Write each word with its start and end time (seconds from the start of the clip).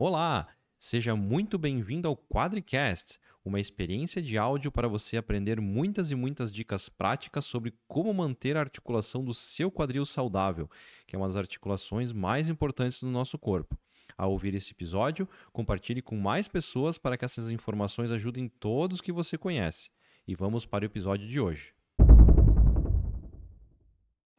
Olá, 0.00 0.46
seja 0.78 1.16
muito 1.16 1.58
bem-vindo 1.58 2.06
ao 2.06 2.16
Quadricast, 2.16 3.18
uma 3.44 3.58
experiência 3.58 4.22
de 4.22 4.38
áudio 4.38 4.70
para 4.70 4.86
você 4.86 5.16
aprender 5.16 5.60
muitas 5.60 6.12
e 6.12 6.14
muitas 6.14 6.52
dicas 6.52 6.88
práticas 6.88 7.44
sobre 7.44 7.74
como 7.88 8.14
manter 8.14 8.56
a 8.56 8.60
articulação 8.60 9.24
do 9.24 9.34
seu 9.34 9.72
quadril 9.72 10.06
saudável, 10.06 10.70
que 11.04 11.16
é 11.16 11.18
uma 11.18 11.26
das 11.26 11.36
articulações 11.36 12.12
mais 12.12 12.48
importantes 12.48 13.00
do 13.00 13.08
nosso 13.08 13.36
corpo. 13.36 13.76
Ao 14.16 14.30
ouvir 14.30 14.54
esse 14.54 14.70
episódio, 14.70 15.28
compartilhe 15.52 16.00
com 16.00 16.16
mais 16.16 16.46
pessoas 16.46 16.96
para 16.96 17.18
que 17.18 17.24
essas 17.24 17.50
informações 17.50 18.12
ajudem 18.12 18.46
todos 18.48 19.00
que 19.00 19.10
você 19.10 19.36
conhece. 19.36 19.90
E 20.28 20.32
vamos 20.32 20.64
para 20.64 20.84
o 20.84 20.86
episódio 20.86 21.26
de 21.26 21.40
hoje. 21.40 21.74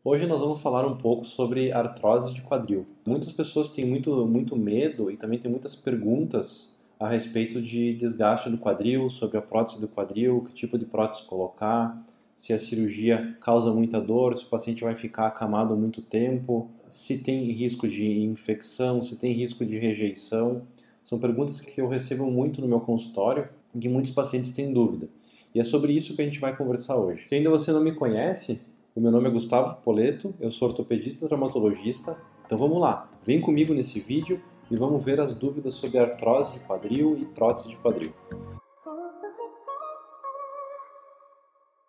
Hoje 0.02 0.26
nós 0.26 0.40
vamos 0.40 0.62
falar 0.62 0.88
um 0.88 0.96
pouco 0.96 1.26
sobre 1.26 1.74
artrose 1.74 2.34
de 2.34 2.42
quadril. 2.42 2.86
Muitas 3.06 3.34
pessoas 3.34 3.68
têm 3.68 3.86
muito, 3.86 4.26
muito 4.26 4.56
medo 4.56 5.12
e 5.12 5.18
também 5.18 5.38
têm 5.38 5.52
muitas 5.52 5.76
perguntas 5.76 6.74
a 6.98 7.10
respeito 7.10 7.62
de 7.62 7.96
desgaste 7.96 8.50
do 8.50 8.58
quadril, 8.58 9.10
sobre 9.10 9.38
a 9.38 9.42
prótese 9.42 9.82
do 9.82 9.90
quadril, 9.90 10.46
que 10.48 10.54
tipo 10.54 10.78
de 10.78 10.86
prótese 10.86 11.28
colocar, 11.28 12.02
se 12.38 12.54
a 12.54 12.58
cirurgia 12.58 13.36
causa 13.42 13.74
muita 13.74 14.00
dor, 14.00 14.38
se 14.38 14.46
o 14.46 14.48
paciente 14.48 14.86
vai 14.86 14.96
ficar 14.96 15.28
acamado 15.28 15.76
muito 15.76 16.02
tempo, 16.02 16.70
se 16.88 17.18
tem 17.18 17.52
risco 17.52 17.86
de 17.86 18.22
infecção, 18.22 19.02
se 19.02 19.18
tem 19.18 19.34
risco 19.34 19.66
de 19.66 19.78
rejeição. 19.78 20.62
São 21.04 21.20
perguntas 21.20 21.60
que 21.60 21.82
eu 21.82 21.90
recebo 21.90 22.32
muito 22.32 22.62
no 22.62 22.68
meu 22.70 22.80
consultório 22.80 23.50
e 23.76 23.80
que 23.80 23.90
muitos 23.90 24.12
pacientes 24.12 24.54
têm 24.54 24.72
dúvida. 24.72 25.10
E 25.54 25.60
é 25.60 25.64
sobre 25.66 25.92
isso 25.92 26.16
que 26.16 26.22
a 26.22 26.26
gente 26.26 26.40
vai 26.40 26.56
conversar 26.56 26.96
hoje. 26.96 27.28
Se 27.28 27.36
ainda 27.36 27.50
você 27.50 27.74
não 27.74 27.84
me 27.84 27.92
conhece, 27.92 28.62
o 28.96 29.00
meu 29.00 29.12
nome 29.12 29.28
é 29.28 29.32
Gustavo 29.32 29.82
Poleto, 29.82 30.34
eu 30.40 30.52
sou 30.52 30.70
ortopedista 30.70 31.28
traumatologista. 31.28 32.18
Então 32.46 32.58
vamos 32.58 32.80
lá, 32.80 33.10
vem 33.26 33.40
comigo 33.40 33.74
nesse 33.74 34.00
vídeo 34.00 34.42
e 34.70 34.76
vamos 34.76 35.04
ver 35.04 35.20
as 35.20 35.36
dúvidas 35.36 35.76
sobre 35.76 36.00
artrose 36.00 36.52
de 36.52 36.60
quadril 36.60 37.18
e 37.20 37.26
prótese 37.26 37.70
de 37.70 37.76
quadril. 37.78 38.12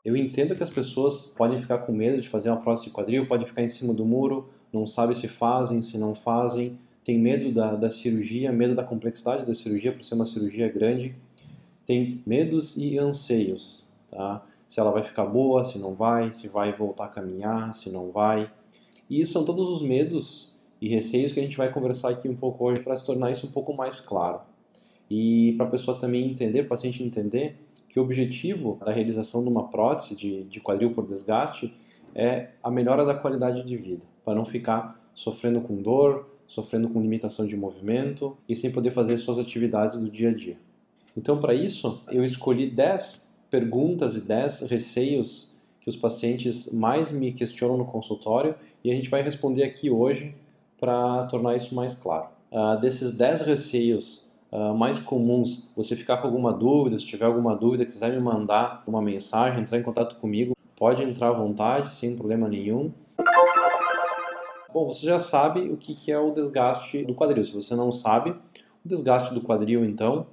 Eu 0.04 0.16
entendo 0.16 0.54
que 0.54 0.62
as 0.62 0.70
pessoas 0.70 1.26
podem 1.36 1.60
ficar 1.60 1.78
com 1.78 1.92
medo 1.92 2.20
de 2.20 2.28
fazer 2.28 2.50
uma 2.50 2.60
prótese 2.60 2.86
de 2.86 2.92
quadril, 2.92 3.26
podem 3.26 3.46
ficar 3.46 3.62
em 3.62 3.68
cima 3.68 3.92
do 3.92 4.04
muro, 4.04 4.48
não 4.72 4.86
sabem 4.86 5.14
se 5.14 5.28
fazem, 5.28 5.82
se 5.82 5.98
não 5.98 6.14
fazem, 6.14 6.78
tem 7.04 7.18
medo 7.18 7.52
da, 7.52 7.74
da 7.74 7.90
cirurgia, 7.90 8.52
medo 8.52 8.74
da 8.74 8.84
complexidade 8.84 9.46
da 9.46 9.54
cirurgia 9.54 9.92
por 9.92 10.04
ser 10.04 10.14
uma 10.14 10.26
cirurgia 10.26 10.70
grande, 10.70 11.14
tem 11.86 12.22
medos 12.26 12.76
e 12.76 12.98
anseios, 12.98 13.88
tá? 14.10 14.46
Se 14.70 14.78
ela 14.78 14.92
vai 14.92 15.02
ficar 15.02 15.26
boa, 15.26 15.64
se 15.64 15.78
não 15.78 15.94
vai, 15.94 16.32
se 16.32 16.46
vai 16.46 16.72
voltar 16.72 17.06
a 17.06 17.08
caminhar, 17.08 17.74
se 17.74 17.90
não 17.90 18.12
vai. 18.12 18.50
E 19.10 19.20
isso 19.20 19.32
são 19.32 19.44
todos 19.44 19.68
os 19.68 19.82
medos 19.82 20.54
e 20.80 20.88
receios 20.88 21.32
que 21.32 21.40
a 21.40 21.42
gente 21.42 21.56
vai 21.56 21.72
conversar 21.72 22.10
aqui 22.10 22.28
um 22.28 22.36
pouco 22.36 22.64
hoje 22.64 22.80
para 22.80 22.96
se 22.96 23.04
tornar 23.04 23.32
isso 23.32 23.48
um 23.48 23.50
pouco 23.50 23.74
mais 23.74 24.00
claro. 24.00 24.40
E 25.10 25.54
para 25.56 25.66
a 25.66 25.70
pessoa 25.70 25.98
também 25.98 26.30
entender, 26.30 26.60
o 26.60 26.68
paciente 26.68 27.02
entender, 27.02 27.56
que 27.88 27.98
o 27.98 28.04
objetivo 28.04 28.78
da 28.84 28.92
realização 28.92 29.42
de 29.42 29.48
uma 29.48 29.66
prótese 29.66 30.14
de, 30.14 30.44
de 30.44 30.60
quadril 30.60 30.92
por 30.92 31.04
desgaste 31.04 31.74
é 32.14 32.50
a 32.62 32.70
melhora 32.70 33.04
da 33.04 33.14
qualidade 33.14 33.64
de 33.64 33.76
vida, 33.76 34.02
para 34.24 34.36
não 34.36 34.44
ficar 34.44 35.04
sofrendo 35.12 35.60
com 35.60 35.82
dor, 35.82 36.30
sofrendo 36.46 36.88
com 36.88 37.00
limitação 37.00 37.44
de 37.44 37.56
movimento 37.56 38.36
e 38.48 38.54
sem 38.54 38.70
poder 38.70 38.92
fazer 38.92 39.18
suas 39.18 39.38
atividades 39.38 39.98
do 39.98 40.08
dia 40.08 40.30
a 40.30 40.32
dia. 40.34 40.56
Então, 41.16 41.40
para 41.40 41.54
isso, 41.54 42.00
eu 42.08 42.24
escolhi 42.24 42.70
10 42.70 43.29
perguntas 43.50 44.14
e 44.16 44.20
10 44.20 44.62
receios 44.62 45.50
que 45.80 45.88
os 45.88 45.96
pacientes 45.96 46.72
mais 46.72 47.10
me 47.10 47.32
questionam 47.32 47.76
no 47.76 47.84
consultório 47.84 48.54
e 48.84 48.90
a 48.90 48.94
gente 48.94 49.08
vai 49.08 49.22
responder 49.22 49.62
aqui 49.64 49.90
hoje 49.90 50.34
para 50.78 51.24
tornar 51.26 51.56
isso 51.56 51.74
mais 51.74 51.94
claro. 51.94 52.28
Uh, 52.50 52.80
desses 52.80 53.12
10 53.12 53.42
receios 53.42 54.26
uh, 54.50 54.74
mais 54.74 54.98
comuns, 54.98 55.70
você 55.76 55.94
ficar 55.96 56.18
com 56.18 56.26
alguma 56.26 56.52
dúvida, 56.52 56.98
se 56.98 57.06
tiver 57.06 57.26
alguma 57.26 57.54
dúvida, 57.54 57.84
quiser 57.84 58.12
me 58.12 58.20
mandar 58.20 58.82
uma 58.86 59.02
mensagem, 59.02 59.62
entrar 59.62 59.78
em 59.78 59.82
contato 59.82 60.16
comigo, 60.16 60.56
pode 60.76 61.02
entrar 61.02 61.28
à 61.28 61.32
vontade, 61.32 61.94
sem 61.94 62.16
problema 62.16 62.48
nenhum. 62.48 62.92
Bom, 64.72 64.86
você 64.86 65.04
já 65.04 65.18
sabe 65.18 65.68
o 65.68 65.76
que 65.76 66.10
é 66.10 66.18
o 66.18 66.30
desgaste 66.30 67.04
do 67.04 67.14
quadril. 67.14 67.44
Se 67.44 67.52
você 67.52 67.74
não 67.74 67.90
sabe, 67.90 68.30
o 68.30 68.88
desgaste 68.88 69.34
do 69.34 69.40
quadril, 69.40 69.84
então, 69.84 70.26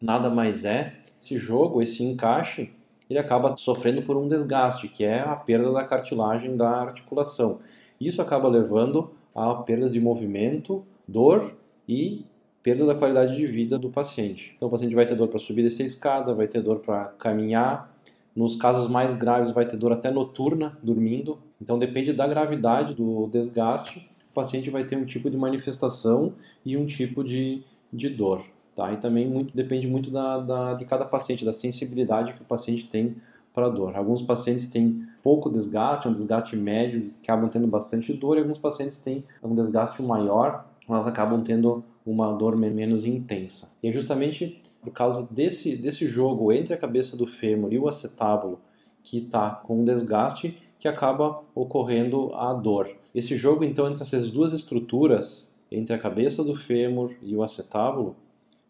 nada 0.00 0.28
mais 0.28 0.64
é 0.64 1.01
esse 1.22 1.38
jogo, 1.38 1.80
esse 1.80 2.02
encaixe, 2.02 2.70
ele 3.08 3.18
acaba 3.18 3.56
sofrendo 3.56 4.02
por 4.02 4.16
um 4.16 4.28
desgaste, 4.28 4.88
que 4.88 5.04
é 5.04 5.20
a 5.20 5.36
perda 5.36 5.72
da 5.72 5.84
cartilagem 5.84 6.56
da 6.56 6.68
articulação. 6.68 7.60
Isso 8.00 8.20
acaba 8.20 8.48
levando 8.48 9.10
à 9.34 9.54
perda 9.54 9.88
de 9.88 10.00
movimento, 10.00 10.84
dor 11.06 11.54
e 11.88 12.24
perda 12.62 12.86
da 12.86 12.94
qualidade 12.94 13.36
de 13.36 13.46
vida 13.46 13.78
do 13.78 13.90
paciente. 13.90 14.52
Então 14.56 14.68
o 14.68 14.70
paciente 14.70 14.94
vai 14.94 15.06
ter 15.06 15.14
dor 15.14 15.28
para 15.28 15.38
subir 15.38 15.64
essa 15.66 15.82
escada, 15.82 16.34
vai 16.34 16.48
ter 16.48 16.60
dor 16.60 16.80
para 16.80 17.06
caminhar. 17.18 17.92
Nos 18.34 18.56
casos 18.56 18.88
mais 18.88 19.14
graves 19.14 19.50
vai 19.50 19.66
ter 19.66 19.76
dor 19.76 19.92
até 19.92 20.10
noturna, 20.10 20.78
dormindo. 20.82 21.38
Então 21.60 21.78
depende 21.78 22.12
da 22.12 22.26
gravidade 22.26 22.94
do 22.94 23.28
desgaste, 23.28 24.08
o 24.30 24.34
paciente 24.34 24.70
vai 24.70 24.84
ter 24.84 24.96
um 24.96 25.04
tipo 25.04 25.28
de 25.28 25.36
manifestação 25.36 26.32
e 26.64 26.76
um 26.76 26.86
tipo 26.86 27.22
de, 27.22 27.62
de 27.92 28.08
dor. 28.08 28.42
Tá? 28.74 28.92
E 28.92 28.96
também 28.96 29.28
muito, 29.28 29.54
depende 29.54 29.86
muito 29.86 30.10
da, 30.10 30.38
da, 30.38 30.74
de 30.74 30.84
cada 30.84 31.04
paciente, 31.04 31.44
da 31.44 31.52
sensibilidade 31.52 32.32
que 32.32 32.42
o 32.42 32.44
paciente 32.44 32.88
tem 32.88 33.16
para 33.52 33.68
dor. 33.68 33.94
Alguns 33.96 34.22
pacientes 34.22 34.68
têm 34.70 35.06
pouco 35.22 35.50
desgaste, 35.50 36.08
um 36.08 36.12
desgaste 36.12 36.56
médio, 36.56 37.12
acabam 37.22 37.48
tendo 37.50 37.66
bastante 37.66 38.12
dor, 38.12 38.36
e 38.36 38.40
alguns 38.40 38.58
pacientes 38.58 38.96
têm 38.98 39.24
um 39.42 39.54
desgaste 39.54 40.02
maior, 40.02 40.66
elas 40.88 41.06
acabam 41.06 41.42
tendo 41.42 41.84
uma 42.04 42.32
dor 42.32 42.56
menos 42.56 43.04
intensa. 43.04 43.70
E 43.82 43.88
é 43.88 43.92
justamente 43.92 44.60
por 44.80 44.92
causa 44.92 45.28
desse, 45.30 45.76
desse 45.76 46.06
jogo 46.06 46.52
entre 46.52 46.74
a 46.74 46.78
cabeça 46.78 47.16
do 47.16 47.26
fêmur 47.26 47.72
e 47.72 47.78
o 47.78 47.88
acetábulo, 47.88 48.58
que 49.02 49.18
está 49.18 49.50
com 49.50 49.84
desgaste, 49.84 50.56
que 50.78 50.88
acaba 50.88 51.40
ocorrendo 51.54 52.34
a 52.34 52.52
dor. 52.52 52.90
Esse 53.14 53.36
jogo, 53.36 53.62
então, 53.62 53.88
entre 53.88 54.02
essas 54.02 54.30
duas 54.30 54.52
estruturas, 54.52 55.48
entre 55.70 55.94
a 55.94 55.98
cabeça 55.98 56.42
do 56.42 56.56
fêmur 56.56 57.12
e 57.22 57.36
o 57.36 57.42
acetábulo, 57.42 58.16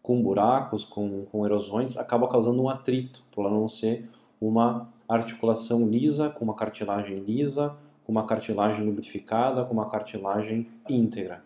com 0.03 0.21
buracos, 0.21 0.83
com, 0.83 1.25
com 1.31 1.45
erosões, 1.45 1.97
acaba 1.97 2.27
causando 2.27 2.61
um 2.61 2.69
atrito, 2.69 3.23
por 3.31 3.49
não 3.49 3.69
ser 3.69 4.09
uma 4.39 4.89
articulação 5.07 5.87
lisa, 5.87 6.29
com 6.29 6.43
uma 6.43 6.53
cartilagem 6.53 7.19
lisa, 7.19 7.73
com 8.05 8.11
uma 8.11 8.25
cartilagem 8.25 8.85
lubrificada, 8.85 9.63
com 9.63 9.73
uma 9.73 9.89
cartilagem 9.89 10.67
íntegra. 10.89 11.41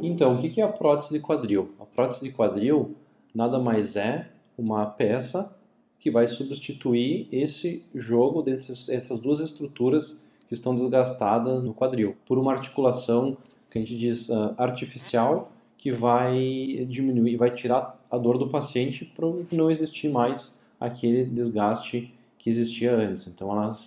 Então, 0.00 0.36
o 0.36 0.38
que 0.38 0.60
é 0.60 0.64
a 0.64 0.68
prótese 0.68 1.12
de 1.12 1.18
quadril? 1.18 1.70
A 1.80 1.84
prótese 1.84 2.22
de 2.22 2.30
quadril 2.30 2.94
nada 3.34 3.58
mais 3.58 3.96
é 3.96 4.28
uma 4.56 4.86
peça 4.86 5.52
que 5.98 6.10
vai 6.12 6.28
substituir 6.28 7.28
esse 7.32 7.84
jogo 7.92 8.40
dessas 8.40 9.18
duas 9.18 9.40
estruturas 9.40 10.16
que 10.46 10.54
estão 10.54 10.74
desgastadas 10.76 11.64
no 11.64 11.74
quadril 11.74 12.16
por 12.24 12.38
uma 12.38 12.52
articulação 12.52 13.36
que 13.68 13.78
a 13.78 13.80
gente 13.80 13.98
diz 13.98 14.28
uh, 14.28 14.54
artificial 14.56 15.50
que 15.78 15.92
vai 15.92 16.84
diminuir, 16.88 17.36
vai 17.36 17.52
tirar 17.52 17.96
a 18.10 18.18
dor 18.18 18.36
do 18.36 18.48
paciente 18.48 19.04
para 19.04 19.26
não 19.52 19.70
existir 19.70 20.08
mais 20.08 20.58
aquele 20.78 21.24
desgaste 21.24 22.12
que 22.36 22.50
existia 22.50 22.94
antes. 22.94 23.28
Então, 23.28 23.50
ela 23.52 23.78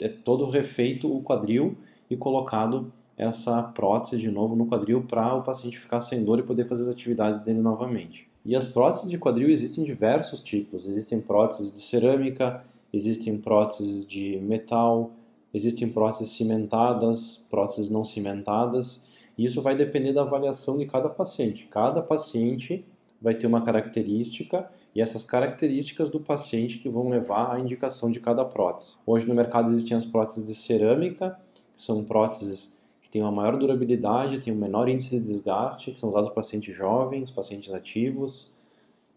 é 0.00 0.08
todo 0.08 0.50
refeito 0.50 1.10
o 1.10 1.22
quadril 1.22 1.76
e 2.10 2.16
colocado 2.16 2.92
essa 3.16 3.62
prótese 3.62 4.18
de 4.18 4.30
novo 4.30 4.54
no 4.54 4.66
quadril 4.66 5.02
para 5.02 5.34
o 5.34 5.42
paciente 5.42 5.78
ficar 5.78 6.00
sem 6.02 6.22
dor 6.22 6.40
e 6.40 6.42
poder 6.42 6.66
fazer 6.66 6.82
as 6.82 6.88
atividades 6.88 7.40
dele 7.40 7.60
novamente. 7.60 8.28
E 8.44 8.54
as 8.54 8.66
próteses 8.66 9.08
de 9.08 9.16
quadril 9.16 9.48
existem 9.48 9.84
diversos 9.84 10.40
tipos. 10.40 10.86
Existem 10.86 11.20
próteses 11.20 11.72
de 11.72 11.80
cerâmica, 11.80 12.62
existem 12.92 13.38
próteses 13.38 14.06
de 14.06 14.38
metal, 14.42 15.12
existem 15.54 15.88
próteses 15.88 16.36
cimentadas, 16.36 17.44
próteses 17.48 17.90
não 17.90 18.04
cimentadas 18.04 19.00
isso 19.44 19.60
vai 19.60 19.76
depender 19.76 20.12
da 20.12 20.22
avaliação 20.22 20.78
de 20.78 20.86
cada 20.86 21.08
paciente. 21.08 21.66
Cada 21.70 22.00
paciente 22.00 22.84
vai 23.20 23.34
ter 23.34 23.46
uma 23.46 23.64
característica 23.64 24.70
e 24.94 25.00
essas 25.00 25.24
características 25.24 26.10
do 26.10 26.20
paciente 26.20 26.78
que 26.78 26.88
vão 26.88 27.08
levar 27.08 27.54
à 27.54 27.60
indicação 27.60 28.10
de 28.10 28.20
cada 28.20 28.44
prótese. 28.44 28.94
Hoje 29.06 29.26
no 29.26 29.34
mercado 29.34 29.70
existem 29.70 29.96
as 29.96 30.04
próteses 30.04 30.46
de 30.46 30.54
cerâmica, 30.54 31.38
que 31.74 31.82
são 31.82 32.04
próteses 32.04 32.74
que 33.02 33.10
têm 33.10 33.22
uma 33.22 33.32
maior 33.32 33.58
durabilidade, 33.58 34.40
têm 34.40 34.52
um 34.52 34.58
menor 34.58 34.88
índice 34.88 35.10
de 35.10 35.20
desgaste, 35.20 35.92
que 35.92 36.00
são 36.00 36.08
usados 36.08 36.28
para 36.28 36.36
pacientes 36.36 36.74
jovens, 36.74 37.30
pacientes 37.30 37.72
ativos. 37.72 38.50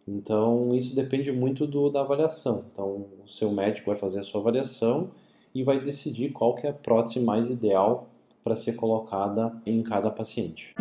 Então 0.07 0.75
isso 0.75 0.95
depende 0.95 1.31
muito 1.31 1.65
do, 1.65 1.89
da 1.89 2.01
avaliação. 2.01 2.65
Então 2.71 3.05
o 3.23 3.27
seu 3.27 3.51
médico 3.51 3.89
vai 3.89 3.99
fazer 3.99 4.19
a 4.19 4.23
sua 4.23 4.41
avaliação 4.41 5.11
e 5.53 5.63
vai 5.63 5.79
decidir 5.79 6.31
qual 6.31 6.55
que 6.55 6.67
é 6.67 6.69
a 6.69 6.73
prótese 6.73 7.19
mais 7.19 7.49
ideal 7.49 8.07
para 8.43 8.55
ser 8.55 8.73
colocada 8.73 9.53
em 9.65 9.81
cada 9.83 10.09
paciente. 10.09 10.73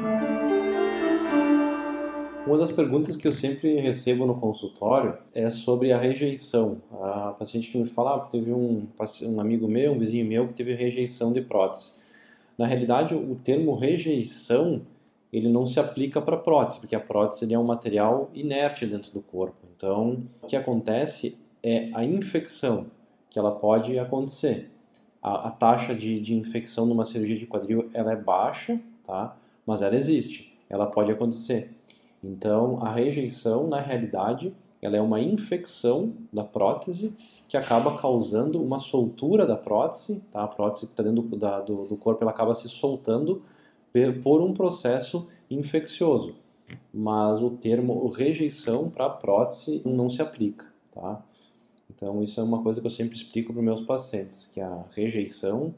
Uma 2.46 2.56
das 2.56 2.72
perguntas 2.72 3.14
que 3.14 3.28
eu 3.28 3.32
sempre 3.32 3.78
recebo 3.78 4.24
no 4.24 4.40
consultório 4.40 5.18
é 5.34 5.50
sobre 5.50 5.92
a 5.92 5.98
rejeição. 5.98 6.80
A 6.90 7.34
paciente 7.38 7.70
que 7.70 7.76
me 7.76 7.86
fala, 7.86 8.16
ah, 8.16 8.20
teve 8.20 8.52
um, 8.52 8.86
um 9.24 9.38
amigo 9.38 9.68
meu, 9.68 9.92
um 9.92 9.98
vizinho 9.98 10.24
meu 10.24 10.48
que 10.48 10.54
teve 10.54 10.72
rejeição 10.74 11.30
de 11.30 11.42
prótese. 11.42 11.90
Na 12.56 12.66
realidade, 12.66 13.14
o 13.14 13.34
termo 13.44 13.74
rejeição 13.74 14.80
ele 15.32 15.48
não 15.48 15.66
se 15.66 15.78
aplica 15.78 16.22
para 16.22 16.36
prótese, 16.38 16.78
porque 16.78 16.96
a 16.96 17.00
prótese 17.00 17.52
é 17.52 17.58
um 17.58 17.64
material 17.64 18.30
inerte 18.32 18.86
dentro 18.86 19.12
do 19.12 19.20
corpo. 19.20 19.58
Então, 19.76 20.22
o 20.42 20.46
que 20.46 20.56
acontece 20.56 21.36
é 21.62 21.90
a 21.92 22.02
infecção, 22.04 22.86
que 23.28 23.38
ela 23.38 23.52
pode 23.52 23.98
acontecer. 23.98 24.70
A, 25.22 25.48
a 25.48 25.50
taxa 25.50 25.94
de, 25.94 26.20
de 26.20 26.34
infecção 26.34 26.86
numa 26.86 27.04
cirurgia 27.04 27.38
de 27.38 27.46
quadril 27.46 27.90
ela 27.92 28.12
é 28.12 28.16
baixa, 28.16 28.80
tá? 29.06 29.36
mas 29.66 29.82
ela 29.82 29.96
existe, 29.96 30.56
ela 30.68 30.86
pode 30.86 31.10
acontecer. 31.10 31.74
Então, 32.22 32.84
a 32.84 32.90
rejeição, 32.90 33.68
na 33.68 33.80
realidade, 33.80 34.54
ela 34.80 34.96
é 34.96 35.00
uma 35.00 35.20
infecção 35.20 36.12
da 36.32 36.44
prótese 36.44 37.12
que 37.48 37.56
acaba 37.56 37.96
causando 37.96 38.62
uma 38.62 38.78
soltura 38.78 39.46
da 39.46 39.56
prótese, 39.56 40.22
tá? 40.30 40.44
A 40.44 40.48
prótese 40.48 40.86
que 40.86 40.92
está 40.92 41.02
dentro 41.02 41.22
do, 41.22 41.36
da, 41.36 41.60
do, 41.60 41.86
do, 41.86 41.96
corpo 41.96 42.22
ela 42.22 42.30
acaba 42.30 42.54
se 42.54 42.68
soltando 42.68 43.42
por 44.22 44.42
um 44.42 44.52
processo 44.52 45.28
infeccioso. 45.50 46.34
Mas 46.92 47.40
o 47.40 47.50
termo 47.50 48.06
rejeição 48.08 48.90
para 48.90 49.08
prótese 49.08 49.80
não 49.84 50.10
se 50.10 50.20
aplica, 50.20 50.66
tá? 50.94 51.22
Então 51.98 52.22
isso 52.22 52.40
é 52.40 52.42
uma 52.42 52.62
coisa 52.62 52.80
que 52.80 52.86
eu 52.86 52.90
sempre 52.90 53.16
explico 53.16 53.52
para 53.52 53.60
meus 53.60 53.82
pacientes, 53.82 54.50
que 54.54 54.60
a 54.60 54.84
rejeição 54.94 55.74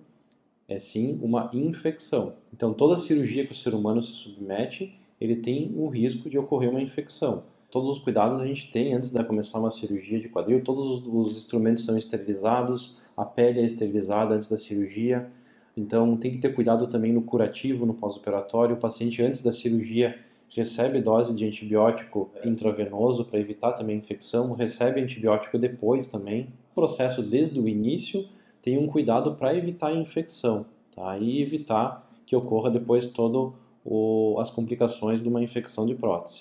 é 0.69 0.79
sim 0.79 1.19
uma 1.21 1.51
infecção. 1.53 2.35
Então 2.55 2.73
toda 2.73 3.01
cirurgia 3.01 3.45
que 3.45 3.53
o 3.53 3.57
ser 3.57 3.75
humano 3.75 4.05
se 4.05 4.13
submete, 4.13 4.95
ele 5.21 5.35
tem 5.35 5.73
o 5.75 5.89
risco 5.89 6.31
de 6.31 6.39
ocorrer 6.39 6.71
uma 6.71 6.81
infecção 6.81 7.43
todos 7.71 7.99
os 7.99 8.03
cuidados 8.03 8.41
a 8.41 8.47
gente 8.47 8.71
tem 8.71 8.95
antes 8.95 9.11
de 9.11 9.25
começar 9.25 9.59
uma 9.59 9.71
cirurgia 9.71 10.19
de 10.19 10.29
quadril, 10.29 10.63
todos 10.63 11.03
os 11.07 11.37
instrumentos 11.37 11.85
são 11.85 11.97
esterilizados, 11.97 12.99
a 13.17 13.25
pele 13.25 13.61
é 13.61 13.65
esterilizada 13.65 14.35
antes 14.35 14.49
da 14.49 14.59
cirurgia, 14.59 15.31
então 15.77 16.17
tem 16.17 16.33
que 16.33 16.39
ter 16.39 16.55
cuidado 16.55 16.89
também 16.89 17.13
no 17.13 17.23
curativo, 17.23 17.87
no 17.87 17.95
pós-operatório. 17.95 18.75
O 18.75 18.79
paciente 18.79 19.23
antes 19.23 19.41
da 19.41 19.53
cirurgia 19.53 20.19
recebe 20.51 21.01
dose 21.01 21.35
de 21.35 21.45
antibiótico 21.45 22.31
intravenoso 22.45 23.25
para 23.25 23.39
evitar 23.39 23.73
também 23.73 23.97
infecção, 23.97 24.53
recebe 24.53 25.01
antibiótico 25.01 25.59
depois 25.59 26.09
também. 26.09 26.49
O 26.73 26.75
processo 26.75 27.23
desde 27.23 27.59
o 27.61 27.69
início 27.69 28.27
tem 28.63 28.77
um 28.77 28.87
cuidado 28.87 29.35
para 29.37 29.55
evitar 29.55 29.89
a 29.89 29.95
infecção, 29.95 30.67
tá? 30.95 31.17
E 31.19 31.41
evitar 31.41 32.09
que 32.27 32.35
ocorra 32.35 32.71
depois 32.71 33.07
todo 33.07 33.55
o, 33.85 34.37
as 34.41 34.51
complicações 34.51 35.23
de 35.23 35.29
uma 35.29 35.43
infecção 35.43 35.87
de 35.87 35.95
prótese. 35.95 36.41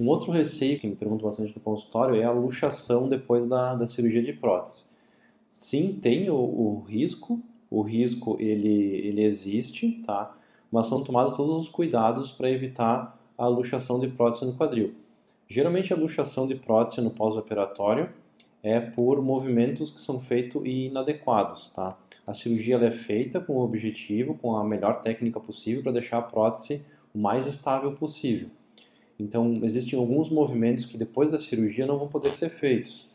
Um 0.00 0.08
outro 0.08 0.30
receio 0.30 0.78
que 0.78 0.86
me 0.86 0.94
pergunto 0.94 1.24
bastante 1.24 1.52
no 1.54 1.60
consultório 1.60 2.14
é 2.14 2.24
a 2.24 2.30
luxação 2.30 3.08
depois 3.08 3.48
da, 3.48 3.74
da 3.74 3.88
cirurgia 3.88 4.22
de 4.22 4.32
prótese. 4.32 4.84
Sim, 5.48 5.98
tem 6.00 6.30
o, 6.30 6.36
o 6.36 6.84
risco, 6.88 7.40
o 7.68 7.82
risco 7.82 8.36
ele, 8.38 8.68
ele 8.68 9.24
existe, 9.24 10.02
tá? 10.06 10.37
Mas 10.70 10.86
são 10.86 11.02
tomados 11.02 11.36
todos 11.36 11.62
os 11.62 11.68
cuidados 11.68 12.30
para 12.30 12.50
evitar 12.50 13.18
a 13.36 13.46
luxação 13.46 14.00
de 14.00 14.08
prótese 14.08 14.44
no 14.44 14.54
quadril. 14.54 14.94
Geralmente 15.48 15.92
a 15.92 15.96
luxação 15.96 16.46
de 16.46 16.54
prótese 16.54 17.00
no 17.00 17.10
pós-operatório 17.10 18.10
é 18.62 18.80
por 18.80 19.22
movimentos 19.22 19.90
que 19.90 20.00
são 20.00 20.20
feitos 20.20 20.62
inadequados, 20.64 21.70
tá? 21.74 21.96
A 22.26 22.34
cirurgia 22.34 22.76
é 22.76 22.90
feita 22.90 23.40
com 23.40 23.54
o 23.54 23.64
objetivo, 23.64 24.34
com 24.34 24.54
a 24.56 24.62
melhor 24.62 25.00
técnica 25.00 25.40
possível 25.40 25.82
para 25.82 25.92
deixar 25.92 26.18
a 26.18 26.22
prótese 26.22 26.84
o 27.14 27.18
mais 27.18 27.46
estável 27.46 27.92
possível. 27.92 28.50
Então, 29.18 29.60
existem 29.62 29.98
alguns 29.98 30.28
movimentos 30.28 30.84
que 30.84 30.98
depois 30.98 31.30
da 31.30 31.38
cirurgia 31.38 31.86
não 31.86 31.98
vão 31.98 32.08
poder 32.08 32.30
ser 32.30 32.50
feitos. 32.50 33.08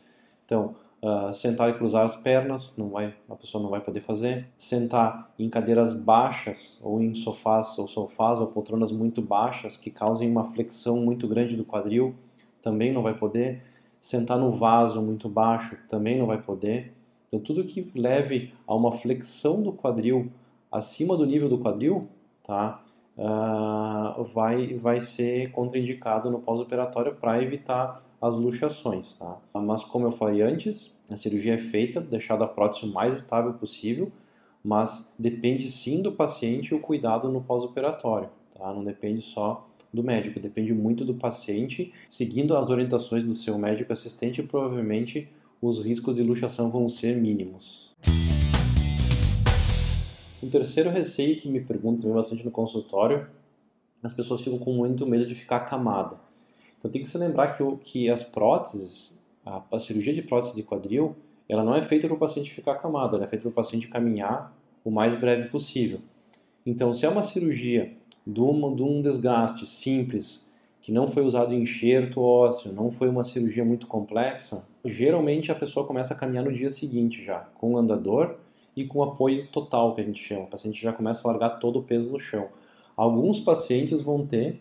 Então, 0.44 0.74
uh, 1.04 1.34
sentar 1.34 1.68
e 1.68 1.74
cruzar 1.74 2.06
as 2.06 2.16
pernas, 2.16 2.72
não 2.78 2.88
vai, 2.88 3.14
a 3.28 3.36
pessoa 3.36 3.62
não 3.62 3.70
vai 3.70 3.80
poder 3.80 4.00
fazer. 4.00 4.48
Sentar 4.58 5.30
em 5.38 5.50
cadeiras 5.50 5.94
baixas 5.94 6.80
ou 6.82 7.00
em 7.00 7.14
sofás 7.14 7.78
ou 7.78 7.86
sofás 7.86 8.40
ou 8.40 8.46
poltronas 8.46 8.90
muito 8.90 9.20
baixas 9.20 9.76
que 9.76 9.90
causem 9.90 10.30
uma 10.30 10.44
flexão 10.52 10.96
muito 10.96 11.28
grande 11.28 11.54
do 11.54 11.64
quadril, 11.64 12.14
também 12.62 12.92
não 12.92 13.02
vai 13.02 13.14
poder. 13.14 13.62
Sentar 14.00 14.38
no 14.38 14.52
vaso 14.52 15.00
muito 15.02 15.28
baixo, 15.28 15.76
também 15.88 16.18
não 16.18 16.26
vai 16.26 16.40
poder. 16.40 16.92
Então, 17.28 17.40
tudo 17.40 17.64
que 17.64 17.90
leve 17.94 18.52
a 18.66 18.74
uma 18.74 18.92
flexão 18.92 19.62
do 19.62 19.72
quadril 19.72 20.30
acima 20.70 21.16
do 21.16 21.24
nível 21.24 21.48
do 21.48 21.58
quadril, 21.58 22.08
tá? 22.42 22.83
Uh, 23.16 24.24
vai, 24.24 24.74
vai 24.74 25.00
ser 25.00 25.50
contraindicado 25.52 26.30
no 26.30 26.40
pós-operatório 26.40 27.14
para 27.14 27.42
evitar 27.42 28.04
as 28.20 28.36
luxações. 28.36 29.14
Tá? 29.18 29.38
Mas 29.54 29.84
como 29.84 30.06
eu 30.06 30.12
falei 30.12 30.42
antes, 30.42 31.02
a 31.10 31.16
cirurgia 31.16 31.54
é 31.54 31.58
feita, 31.58 32.00
deixada 32.00 32.44
a 32.44 32.48
prótese 32.48 32.86
o 32.86 32.92
mais 32.92 33.16
estável 33.16 33.52
possível, 33.54 34.10
mas 34.62 35.12
depende 35.18 35.70
sim 35.70 36.00
do 36.00 36.12
paciente 36.12 36.74
o 36.74 36.80
cuidado 36.80 37.28
no 37.28 37.42
pós-operatório. 37.42 38.30
Tá? 38.54 38.72
Não 38.72 38.82
depende 38.82 39.22
só 39.22 39.68
do 39.92 40.02
médico, 40.02 40.40
depende 40.40 40.72
muito 40.72 41.04
do 41.04 41.14
paciente. 41.14 41.92
Seguindo 42.10 42.56
as 42.56 42.70
orientações 42.70 43.24
do 43.24 43.34
seu 43.34 43.58
médico 43.58 43.92
assistente, 43.92 44.42
provavelmente 44.42 45.28
os 45.60 45.84
riscos 45.84 46.16
de 46.16 46.22
luxação 46.22 46.70
vão 46.70 46.88
ser 46.88 47.16
mínimos. 47.16 47.94
Um 50.44 50.50
terceiro 50.50 50.90
receio 50.90 51.40
que 51.40 51.48
me 51.48 51.60
perguntam 51.60 52.12
bastante 52.12 52.44
no 52.44 52.50
consultório, 52.50 53.26
as 54.02 54.12
pessoas 54.12 54.42
ficam 54.42 54.58
com 54.58 54.74
muito 54.74 55.06
medo 55.06 55.24
de 55.24 55.34
ficar 55.34 55.60
camada. 55.60 56.16
Então 56.78 56.90
tem 56.90 57.02
que 57.02 57.08
se 57.08 57.16
lembrar 57.16 57.56
que, 57.56 57.64
que 57.78 58.10
as 58.10 58.22
próteses, 58.22 59.18
a, 59.46 59.62
a 59.72 59.80
cirurgia 59.80 60.12
de 60.12 60.20
prótese 60.20 60.54
de 60.54 60.62
quadril, 60.62 61.16
ela 61.48 61.64
não 61.64 61.74
é 61.74 61.80
feita 61.80 62.06
para 62.06 62.14
o 62.14 62.18
paciente 62.18 62.50
ficar 62.50 62.74
camado, 62.74 63.16
ela 63.16 63.24
é 63.24 63.28
feita 63.28 63.44
para 63.44 63.50
o 63.50 63.54
paciente 63.54 63.88
caminhar 63.88 64.54
o 64.84 64.90
mais 64.90 65.18
breve 65.18 65.48
possível. 65.48 66.00
Então, 66.66 66.94
se 66.94 67.06
é 67.06 67.08
uma 67.08 67.22
cirurgia 67.22 67.92
de 68.26 68.34
de 68.34 68.82
um 68.82 69.00
desgaste 69.00 69.66
simples, 69.66 70.46
que 70.82 70.92
não 70.92 71.08
foi 71.08 71.24
usado 71.24 71.54
enxerto 71.54 72.20
ósseo, 72.20 72.70
não 72.70 72.90
foi 72.90 73.08
uma 73.08 73.24
cirurgia 73.24 73.64
muito 73.64 73.86
complexa, 73.86 74.62
geralmente 74.84 75.50
a 75.50 75.54
pessoa 75.54 75.86
começa 75.86 76.12
a 76.12 76.16
caminhar 76.16 76.44
no 76.44 76.52
dia 76.52 76.70
seguinte 76.70 77.24
já, 77.24 77.48
com 77.54 77.72
o 77.72 77.78
andador 77.78 78.36
e 78.76 78.84
com 78.84 79.02
apoio 79.02 79.46
total, 79.48 79.94
que 79.94 80.00
a 80.00 80.04
gente 80.04 80.22
chama. 80.22 80.44
O 80.44 80.46
paciente 80.46 80.80
já 80.80 80.92
começa 80.92 81.26
a 81.26 81.30
largar 81.30 81.58
todo 81.58 81.78
o 81.78 81.82
peso 81.82 82.10
no 82.10 82.18
chão. 82.18 82.48
Alguns 82.96 83.40
pacientes 83.40 84.02
vão 84.02 84.26
ter 84.26 84.60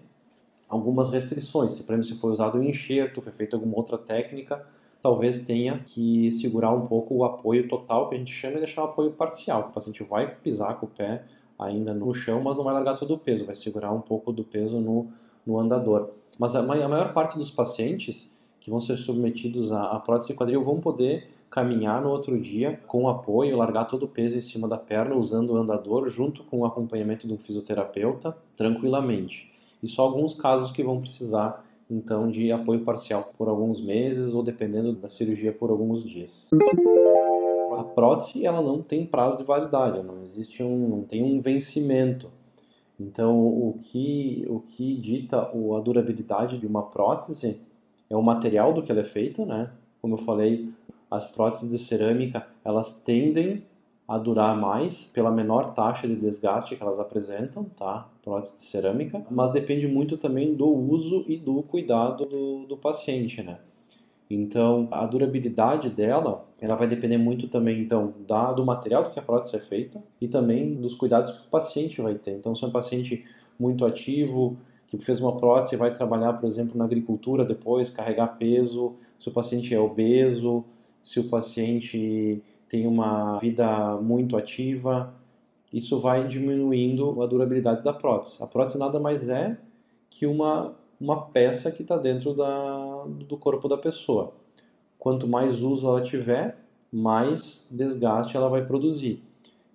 algumas 0.68 1.12
restrições. 1.12 1.74
Se, 1.74 1.84
por 1.84 1.94
exemplo, 1.94 2.14
se 2.14 2.20
foi 2.20 2.32
usado 2.32 2.58
um 2.58 2.64
enxerto, 2.64 3.22
foi 3.22 3.32
feita 3.32 3.56
alguma 3.56 3.78
outra 3.78 3.98
técnica, 3.98 4.66
talvez 5.02 5.46
tenha 5.46 5.80
que 5.80 6.32
segurar 6.32 6.72
um 6.72 6.88
pouco 6.88 7.16
o 7.16 7.24
apoio 7.24 7.68
total, 7.68 8.10
que 8.10 8.16
a 8.16 8.18
gente 8.18 8.34
chama, 8.34 8.56
e 8.56 8.60
deixar 8.60 8.82
o 8.82 8.86
apoio 8.86 9.12
parcial. 9.12 9.68
O 9.70 9.74
paciente 9.74 10.04
vai 10.04 10.34
pisar 10.36 10.80
com 10.80 10.86
o 10.86 10.90
pé 10.90 11.24
ainda 11.60 11.94
no 11.94 12.14
chão, 12.14 12.42
mas 12.42 12.56
não 12.56 12.64
vai 12.64 12.74
largar 12.74 12.98
todo 12.98 13.14
o 13.14 13.18
peso, 13.18 13.46
vai 13.46 13.56
segurar 13.56 13.92
um 13.92 14.02
pouco 14.02 14.32
do 14.32 14.44
peso 14.44 14.80
no, 14.80 15.08
no 15.46 15.60
andador. 15.60 16.10
Mas 16.40 16.56
a, 16.56 16.60
a 16.60 16.88
maior 16.88 17.14
parte 17.14 17.38
dos 17.38 17.52
pacientes 17.52 18.32
que 18.60 18.72
vão 18.72 18.82
ser 18.82 18.98
submetidos 18.98 19.72
à, 19.72 19.92
à 19.92 20.00
prótese 20.00 20.30
de 20.30 20.36
quadril 20.36 20.64
vão 20.64 20.80
poder 20.80 21.30
caminhar 21.54 22.02
no 22.02 22.10
outro 22.10 22.40
dia 22.42 22.80
com 22.88 23.08
apoio, 23.08 23.56
largar 23.56 23.86
todo 23.86 24.04
o 24.04 24.08
peso 24.08 24.36
em 24.36 24.42
cima 24.42 24.68
da 24.68 24.76
perna 24.76 25.16
usando 25.16 25.52
o 25.52 25.58
andador 25.58 26.10
junto 26.10 26.44
com 26.46 26.62
o 26.62 26.66
acompanhamento 26.66 27.28
de 27.28 27.34
um 27.34 27.38
fisioterapeuta 27.38 28.36
tranquilamente. 28.58 29.52
E 29.84 29.88
só 29.88 30.02
alguns 30.02 30.34
casos 30.34 30.72
que 30.72 30.84
vão 30.84 31.00
precisar 31.00 31.64
então 31.88 32.32
de 32.32 32.52
apoio 32.52 32.80
parcial 32.80 33.32
por 33.38 33.48
alguns 33.48 33.80
meses 33.80 34.34
ou 34.34 34.42
dependendo 34.42 34.94
da 34.94 35.08
cirurgia 35.10 35.54
por 35.54 35.70
alguns 35.70 36.04
dias. 36.04 36.50
A 37.78 37.84
prótese 37.84 38.48
ela 38.48 38.60
não 38.60 38.82
tem 38.82 39.06
prazo 39.06 39.38
de 39.38 39.44
validade, 39.44 40.02
não 40.02 40.24
existe 40.24 40.64
um, 40.64 40.90
não 40.90 41.04
tem 41.04 41.22
um 41.22 41.40
vencimento. 41.40 42.32
Então 43.00 43.38
o 43.38 43.78
que 43.80 44.44
o 44.50 44.60
que 44.60 44.96
dita 44.98 45.38
a 45.38 45.80
durabilidade 45.82 46.58
de 46.58 46.66
uma 46.66 46.82
prótese 46.82 47.62
é 48.10 48.18
o 48.18 48.24
material 48.24 48.74
do 48.74 48.82
que 48.82 48.92
ela 48.92 49.02
é 49.02 49.06
feita, 49.06 49.46
né? 49.46 49.70
Como 50.02 50.16
eu 50.16 50.20
falei, 50.20 50.74
as 51.16 51.28
próteses 51.28 51.70
de 51.70 51.78
cerâmica 51.78 52.46
elas 52.66 52.98
tendem 53.04 53.64
a 54.08 54.18
durar 54.18 54.58
mais 54.58 55.06
pela 55.06 55.32
menor 55.32 55.74
taxa 55.74 56.08
de 56.08 56.16
desgaste 56.16 56.76
que 56.76 56.84
elas 56.84 57.00
apresentam, 57.00 57.64
tá? 57.64 58.10
Prótese 58.22 58.58
de 58.58 58.66
cerâmica, 58.66 59.26
mas 59.32 59.52
depende 59.52 59.88
muito 59.88 60.18
também 60.18 60.54
do 60.54 60.68
uso 60.68 61.24
e 61.28 61.38
do 61.38 61.64
cuidado 61.64 62.26
do, 62.26 62.66
do 62.66 62.76
paciente, 62.76 63.42
né? 63.42 63.60
Então, 64.30 64.88
a 64.92 65.06
durabilidade 65.06 65.90
dela, 65.90 66.44
ela 66.60 66.76
vai 66.76 66.88
depender 66.88 67.18
muito 67.18 67.48
também, 67.48 67.82
então, 67.82 68.14
da, 68.28 68.52
do 68.52 68.66
material 68.66 69.10
que 69.10 69.20
a 69.20 69.22
prótese 69.22 69.56
é 69.56 69.60
feita 69.60 70.02
e 70.20 70.28
também 70.28 70.74
dos 70.76 70.96
cuidados 70.96 71.32
que 71.32 71.48
o 71.48 71.50
paciente 71.50 72.02
vai 72.02 72.16
ter. 72.16 72.32
Então, 72.32 72.56
se 72.56 72.64
é 72.64 72.68
um 72.68 72.72
paciente 72.72 73.24
muito 73.60 73.86
ativo, 73.86 74.58
que 74.88 74.98
fez 74.98 75.20
uma 75.20 75.38
prótese 75.38 75.76
e 75.76 75.78
vai 75.78 75.94
trabalhar, 75.94 76.34
por 76.34 76.48
exemplo, 76.48 76.78
na 76.78 76.86
agricultura 76.86 77.46
depois, 77.46 77.90
carregar 77.90 78.38
peso, 78.38 78.96
se 79.20 79.30
o 79.30 79.32
paciente 79.32 79.74
é 79.74 79.80
obeso, 79.80 80.66
se 81.04 81.20
o 81.20 81.30
paciente 81.30 82.42
tem 82.70 82.88
uma 82.88 83.38
vida 83.38 83.98
muito 83.98 84.36
ativa, 84.36 85.14
isso 85.72 86.00
vai 86.00 86.28
diminuindo 86.28 87.22
a 87.22 87.28
durabilidade 87.28 87.84
da 87.84 87.94
prótese. 87.94 88.42
A 88.42 88.48
prótese 88.48 88.78
nada 88.78 89.00
mais 89.00 89.28
é 89.28 89.58
que 90.10 90.26
uma, 90.26 90.74
uma 91.00 91.26
peça 91.26 91.72
que 91.72 91.82
está 91.82 91.98
dentro 91.98 92.34
da, 92.34 93.04
do 93.28 93.38
corpo 93.38 93.68
da 93.68 93.78
pessoa. 93.78 94.32
Quanto 94.98 95.28
mais 95.28 95.62
uso 95.62 95.88
ela 95.88 96.02
tiver, 96.02 96.58
mais 96.92 97.68
desgaste 97.70 98.38
ela 98.38 98.48
vai 98.48 98.66
produzir. 98.66 99.22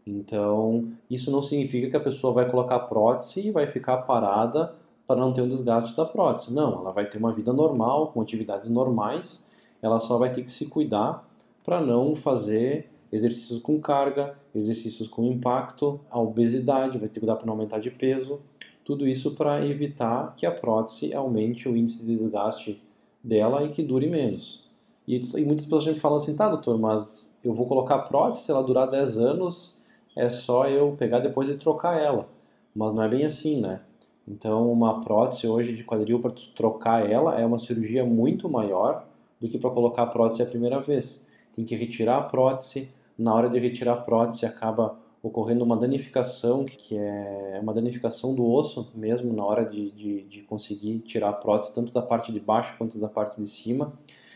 Então, 0.06 0.88
isso 1.10 1.30
não 1.30 1.42
significa 1.42 1.90
que 1.90 1.96
a 1.96 2.00
pessoa 2.00 2.32
vai 2.32 2.50
colocar 2.50 2.78
prótese 2.80 3.46
e 3.46 3.50
vai 3.50 3.66
ficar 3.66 3.98
parada 3.98 4.74
para 5.06 5.20
não 5.20 5.32
ter 5.32 5.42
um 5.42 5.48
desgaste 5.48 5.96
da 5.96 6.04
prótese. 6.04 6.52
Não, 6.52 6.80
ela 6.80 6.92
vai 6.92 7.06
ter 7.06 7.18
uma 7.18 7.32
vida 7.32 7.52
normal, 7.52 8.08
com 8.08 8.20
atividades 8.20 8.70
normais, 8.70 9.44
ela 9.82 10.00
só 10.00 10.18
vai 10.18 10.32
ter 10.32 10.42
que 10.42 10.50
se 10.50 10.66
cuidar 10.66 11.28
para 11.64 11.80
não 11.80 12.16
fazer 12.16 12.90
exercícios 13.12 13.60
com 13.60 13.80
carga, 13.80 14.36
exercícios 14.54 15.08
com 15.08 15.24
impacto, 15.24 16.00
a 16.10 16.20
obesidade, 16.20 16.98
vai 16.98 17.08
ter 17.08 17.14
que 17.14 17.20
cuidar 17.20 17.36
para 17.36 17.46
não 17.46 17.54
aumentar 17.54 17.78
de 17.78 17.90
peso. 17.90 18.40
Tudo 18.84 19.06
isso 19.06 19.34
para 19.34 19.64
evitar 19.66 20.34
que 20.36 20.46
a 20.46 20.50
prótese 20.50 21.12
aumente 21.12 21.68
o 21.68 21.76
índice 21.76 22.04
de 22.04 22.16
desgaste 22.16 22.82
dela 23.22 23.62
e 23.64 23.70
que 23.70 23.82
dure 23.82 24.08
menos. 24.08 24.66
E, 25.06 25.16
e 25.16 25.44
muitas 25.44 25.64
pessoas 25.64 25.84
sempre 25.84 26.00
falam 26.00 26.18
assim, 26.18 26.34
tá 26.34 26.48
doutor, 26.48 26.78
mas 26.78 27.34
eu 27.44 27.52
vou 27.54 27.66
colocar 27.66 27.96
a 27.96 28.00
prótese, 28.00 28.44
se 28.44 28.50
ela 28.50 28.62
durar 28.62 28.90
10 28.90 29.18
anos, 29.18 29.82
é 30.16 30.28
só 30.28 30.68
eu 30.68 30.96
pegar 30.98 31.20
depois 31.20 31.48
e 31.48 31.56
trocar 31.56 31.98
ela. 31.98 32.28
Mas 32.74 32.94
não 32.94 33.02
é 33.02 33.08
bem 33.08 33.24
assim, 33.24 33.60
né? 33.60 33.80
Então, 34.26 34.70
uma 34.70 35.00
prótese 35.00 35.46
hoje 35.46 35.74
de 35.74 35.84
quadril 35.84 36.20
para 36.20 36.32
trocar 36.54 37.10
ela 37.10 37.40
é 37.40 37.46
uma 37.46 37.58
cirurgia 37.58 38.04
muito 38.04 38.48
maior 38.48 39.07
do 39.40 39.48
que 39.48 39.58
para 39.58 39.70
colocar 39.70 40.02
a 40.02 40.06
prótese 40.06 40.42
a 40.42 40.46
primeira 40.46 40.80
vez. 40.80 41.24
Tem 41.54 41.64
que 41.64 41.74
retirar 41.74 42.18
a 42.18 42.22
prótese, 42.22 42.88
na 43.18 43.34
hora 43.34 43.48
de 43.48 43.58
retirar 43.58 43.94
a 43.94 43.96
prótese 43.96 44.46
acaba 44.46 44.98
ocorrendo 45.22 45.64
uma 45.64 45.76
danificação, 45.76 46.64
que 46.64 46.96
é 46.96 47.58
uma 47.60 47.74
danificação 47.74 48.34
do 48.34 48.48
osso 48.48 48.88
mesmo 48.94 49.32
na 49.32 49.44
hora 49.44 49.64
de, 49.64 49.90
de, 49.90 50.22
de, 50.22 50.42
conseguir 50.42 51.00
tirar 51.00 51.30
a 51.30 51.32
prótese, 51.32 51.74
tanto 51.74 51.92
da 51.92 52.00
parte 52.00 52.30
de 52.30 52.38
baixo 52.38 52.74
quanto 52.78 52.98
da 52.98 53.08
parte 53.08 53.40
de 53.40 53.48
cima, 53.48 53.92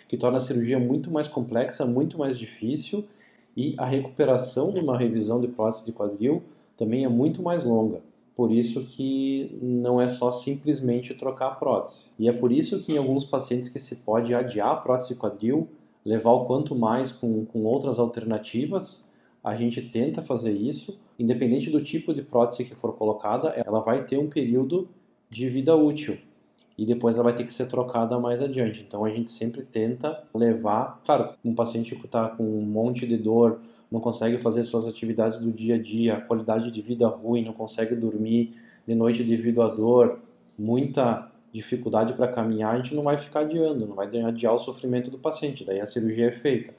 que 0.09 0.17
torna 0.17 0.39
a 0.39 0.41
cirurgia 0.41 0.79
muito 0.79 1.11
mais 1.11 1.29
complexa, 1.29 1.87
muito 1.87 2.19
mais 2.19 2.37
difícil 2.37 3.05
e 3.57 3.75
a 3.79 3.85
recuperação 3.85 4.73
de 4.73 4.81
uma 4.81 4.97
revisão 4.97 5.41
de 5.41 5.49
prótese 5.49 5.85
de 5.85 5.93
quadril 5.93 6.43
também 6.77 7.05
é 7.05 7.09
muito 7.09 7.43
mais 7.43 7.65
longa. 7.65 8.01
Por 8.35 8.51
isso 8.51 8.85
que 8.87 9.59
não 9.61 10.01
é 10.01 10.09
só 10.09 10.33
simplesmente 10.33 11.15
trocar 11.15 11.49
a 11.49 11.55
prótese. 11.55 12.07
E 12.19 12.29
é 12.29 12.33
por 12.33 12.51
isso 12.51 12.83
que 12.83 12.93
em 12.93 12.99
alguns 12.99 13.25
pacientes 13.25 13.69
que 13.69 13.79
se 13.79 13.97
pode 13.97 14.35
adiar 14.35 14.71
a 14.71 14.77
prótese 14.77 15.15
quadril, 15.15 15.69
levar 16.05 16.33
o 16.33 16.47
quanto 16.47 16.75
mais 16.75 17.13
com, 17.13 17.45
com 17.45 17.65
outras 17.65 17.99
alternativas, 17.99 19.09
a 19.45 19.55
gente 19.55 19.83
tenta 19.83 20.23
fazer 20.23 20.53
isso, 20.53 20.99
independente 21.19 21.71
do 21.71 21.83
tipo 21.83 22.15
de 22.15 22.23
prótese 22.23 22.65
que 22.65 22.75
for 22.75 22.95
colocada, 22.95 23.49
ela 23.51 23.81
vai 23.81 24.05
ter 24.05 24.19
um 24.19 24.29
período 24.29 24.89
de 25.29 25.49
vida 25.49 25.77
útil 25.77 26.19
e 26.77 26.87
depois 26.87 27.17
ela 27.17 27.25
vai 27.25 27.35
ter 27.35 27.45
que 27.45 27.53
ser 27.53 27.67
trocada 27.67 28.19
mais 28.19 28.41
adiante. 28.41 28.85
Então 28.87 29.05
a 29.05 29.11
gente 29.11 29.31
sempre 29.31 29.63
tenta 29.63 30.23
levar, 30.35 31.01
claro, 31.05 31.31
um 31.45 31.55
paciente 31.55 31.95
que 31.95 32.07
está 32.07 32.29
com 32.29 32.43
um 32.43 32.63
monte 32.63 33.07
de 33.07 33.17
dor, 33.17 33.61
não 33.91 34.01
consegue 34.01 34.39
fazer 34.39 34.65
suas 34.65 34.87
atividades 34.87 35.39
do 35.39 35.53
dia 35.53 35.75
a 35.75 35.79
dia, 35.79 36.21
qualidade 36.23 36.71
de 36.71 36.81
vida 36.81 37.07
ruim, 37.07 37.45
não 37.45 37.53
consegue 37.53 37.95
dormir 37.95 38.55
de 38.87 38.95
noite 38.95 39.23
devido 39.23 39.63
à 39.63 39.69
dor, 39.69 40.21
muita 40.59 41.31
dificuldade 41.53 42.15
para 42.15 42.29
caminhar, 42.29 42.75
a 42.75 42.79
gente 42.79 42.95
não 42.95 43.03
vai 43.03 43.19
ficar 43.19 43.41
adiando, 43.41 43.87
não 43.87 43.95
vai 43.95 44.07
adiar 44.07 44.55
o 44.55 44.59
sofrimento 44.59 45.11
do 45.11 45.19
paciente, 45.19 45.65
daí 45.65 45.81
a 45.81 45.87
cirurgia 45.87 46.29
é 46.29 46.33
feita. 46.33 46.73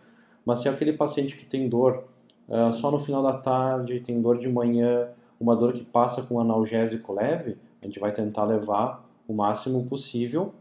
Mas 0.43 0.61
se 0.61 0.67
é 0.67 0.71
aquele 0.71 0.93
paciente 0.93 1.37
que 1.37 1.45
tem 1.45 1.69
dor 1.69 2.05
uh, 2.49 2.73
só 2.73 2.89
no 2.89 2.99
final 2.99 3.21
da 3.21 3.33
tarde, 3.33 3.99
tem 3.99 4.19
dor 4.19 4.39
de 4.39 4.49
manhã, 4.49 5.07
uma 5.39 5.55
dor 5.55 5.73
que 5.73 5.83
passa 5.83 6.23
com 6.23 6.39
analgésico 6.39 7.13
leve, 7.13 7.55
a 7.81 7.85
gente 7.85 7.99
vai 7.99 8.11
tentar 8.11 8.45
levar 8.45 9.02
o 9.27 9.33
máximo 9.33 9.85
possível 9.85 10.53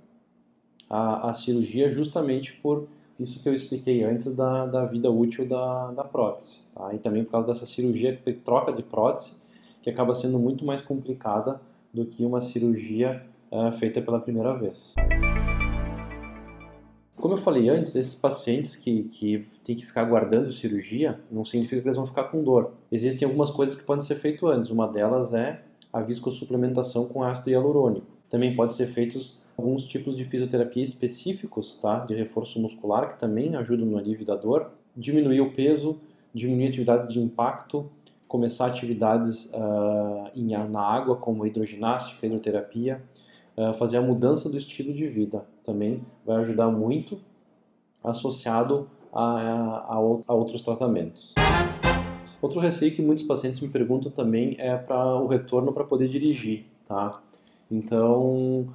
a, 0.88 1.30
a 1.30 1.34
cirurgia 1.34 1.90
justamente 1.90 2.52
por 2.54 2.86
isso 3.18 3.42
que 3.42 3.48
eu 3.48 3.54
expliquei 3.54 4.02
antes 4.04 4.34
da, 4.34 4.66
da 4.66 4.84
vida 4.84 5.10
útil 5.10 5.48
da, 5.48 5.90
da 5.92 6.04
prótese. 6.04 6.58
Tá? 6.74 6.92
E 6.94 6.98
também 6.98 7.24
por 7.24 7.32
causa 7.32 7.46
dessa 7.46 7.66
cirurgia, 7.66 8.18
troca 8.44 8.72
de 8.72 8.82
prótese, 8.82 9.32
que 9.82 9.88
acaba 9.88 10.14
sendo 10.14 10.38
muito 10.38 10.64
mais 10.64 10.80
complicada 10.80 11.60
do 11.92 12.04
que 12.04 12.24
uma 12.24 12.40
cirurgia 12.40 13.24
uh, 13.50 13.72
feita 13.72 14.00
pela 14.00 14.20
primeira 14.20 14.54
vez. 14.54 14.94
Como 17.16 17.34
eu 17.34 17.38
falei 17.38 17.68
antes, 17.68 17.94
esses 17.94 18.16
pacientes 18.16 18.74
que, 18.74 19.04
que 19.04 19.46
têm 19.64 19.76
que 19.76 19.86
ficar 19.86 20.02
aguardando 20.02 20.50
cirurgia, 20.50 21.20
não 21.30 21.44
significa 21.44 21.80
que 21.80 21.86
eles 21.86 21.96
vão 21.96 22.06
ficar 22.06 22.24
com 22.24 22.42
dor. 22.42 22.72
Existem 22.90 23.26
algumas 23.26 23.50
coisas 23.50 23.76
que 23.76 23.84
podem 23.84 24.04
ser 24.04 24.16
feitas 24.16 24.42
antes. 24.50 24.70
Uma 24.70 24.88
delas 24.88 25.32
é 25.32 25.62
a 25.92 26.00
viscosupplementação 26.00 27.06
com 27.06 27.22
ácido 27.22 27.50
hialurônico. 27.50 28.11
Também 28.32 28.54
pode 28.54 28.72
ser 28.72 28.86
feitos 28.86 29.38
alguns 29.58 29.84
tipos 29.84 30.16
de 30.16 30.24
fisioterapia 30.24 30.82
específicos, 30.82 31.78
tá? 31.82 31.98
De 31.98 32.14
reforço 32.14 32.58
muscular 32.58 33.12
que 33.12 33.20
também 33.20 33.54
ajudam 33.56 33.84
no 33.84 33.98
alívio 33.98 34.24
da 34.24 34.34
dor. 34.34 34.70
Diminuir 34.96 35.42
o 35.42 35.52
peso, 35.52 36.00
diminuir 36.34 36.68
atividades 36.68 37.12
de 37.12 37.20
impacto, 37.20 37.90
começar 38.26 38.68
atividades 38.68 39.50
uh, 39.52 40.30
em, 40.34 40.46
na 40.46 40.80
água 40.80 41.14
como 41.16 41.46
hidroginástica, 41.46 42.26
hidroterapia, 42.26 43.02
uh, 43.54 43.74
fazer 43.74 43.98
a 43.98 44.00
mudança 44.00 44.48
do 44.48 44.56
estilo 44.56 44.94
de 44.94 45.06
vida 45.08 45.44
também 45.62 46.02
vai 46.24 46.42
ajudar 46.42 46.70
muito 46.70 47.20
associado 48.02 48.88
a, 49.12 49.90
a, 49.90 49.94
a 50.26 50.34
outros 50.34 50.62
tratamentos. 50.62 51.34
Outro 52.40 52.60
receio 52.60 52.96
que 52.96 53.02
muitos 53.02 53.26
pacientes 53.26 53.60
me 53.60 53.68
perguntam 53.68 54.10
também 54.10 54.56
é 54.58 54.74
para 54.74 55.16
o 55.16 55.26
retorno 55.26 55.70
para 55.70 55.84
poder 55.84 56.08
dirigir, 56.08 56.64
tá? 56.88 57.20
Então, 57.72 58.66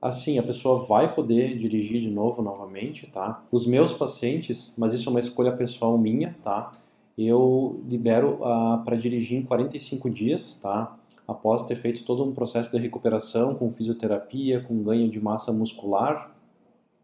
assim, 0.00 0.38
a 0.38 0.42
pessoa 0.42 0.84
vai 0.84 1.14
poder 1.14 1.56
dirigir 1.56 2.02
de 2.02 2.10
novo, 2.10 2.42
novamente, 2.42 3.06
tá? 3.06 3.42
Os 3.50 3.66
meus 3.66 3.94
pacientes, 3.94 4.74
mas 4.76 4.92
isso 4.92 5.08
é 5.08 5.10
uma 5.10 5.20
escolha 5.20 5.52
pessoal 5.52 5.96
minha, 5.96 6.36
tá? 6.44 6.72
Eu 7.16 7.82
libero 7.88 8.34
uh, 8.40 8.44
ah, 8.44 8.82
para 8.84 8.96
dirigir 8.96 9.38
em 9.38 9.42
45 9.42 10.10
dias, 10.10 10.60
tá? 10.62 10.94
Após 11.26 11.62
ter 11.62 11.76
feito 11.76 12.04
todo 12.04 12.22
um 12.22 12.34
processo 12.34 12.70
de 12.70 12.76
recuperação 12.76 13.54
com 13.54 13.72
fisioterapia, 13.72 14.60
com 14.60 14.82
ganho 14.82 15.08
de 15.08 15.18
massa 15.18 15.50
muscular. 15.50 16.30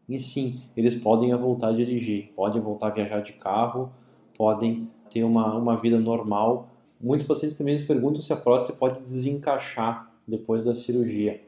E 0.06 0.18
sim, 0.18 0.60
eles 0.76 0.94
podem 0.94 1.34
voltar 1.34 1.68
a 1.68 1.72
dirigir, 1.72 2.30
podem 2.36 2.60
voltar 2.60 2.88
a 2.88 2.90
viajar 2.90 3.22
de 3.22 3.32
carro, 3.32 3.90
podem 4.36 4.88
ter 5.10 5.24
uma, 5.24 5.54
uma 5.54 5.76
vida 5.76 5.98
normal. 5.98 6.68
Muitos 7.00 7.26
pacientes 7.26 7.56
também 7.56 7.82
perguntam 7.86 8.20
se 8.20 8.32
a 8.32 8.36
prótese 8.36 8.72
pode 8.74 9.00
desencaixar 9.00 10.07
depois 10.28 10.62
da 10.62 10.74
cirurgia. 10.74 11.40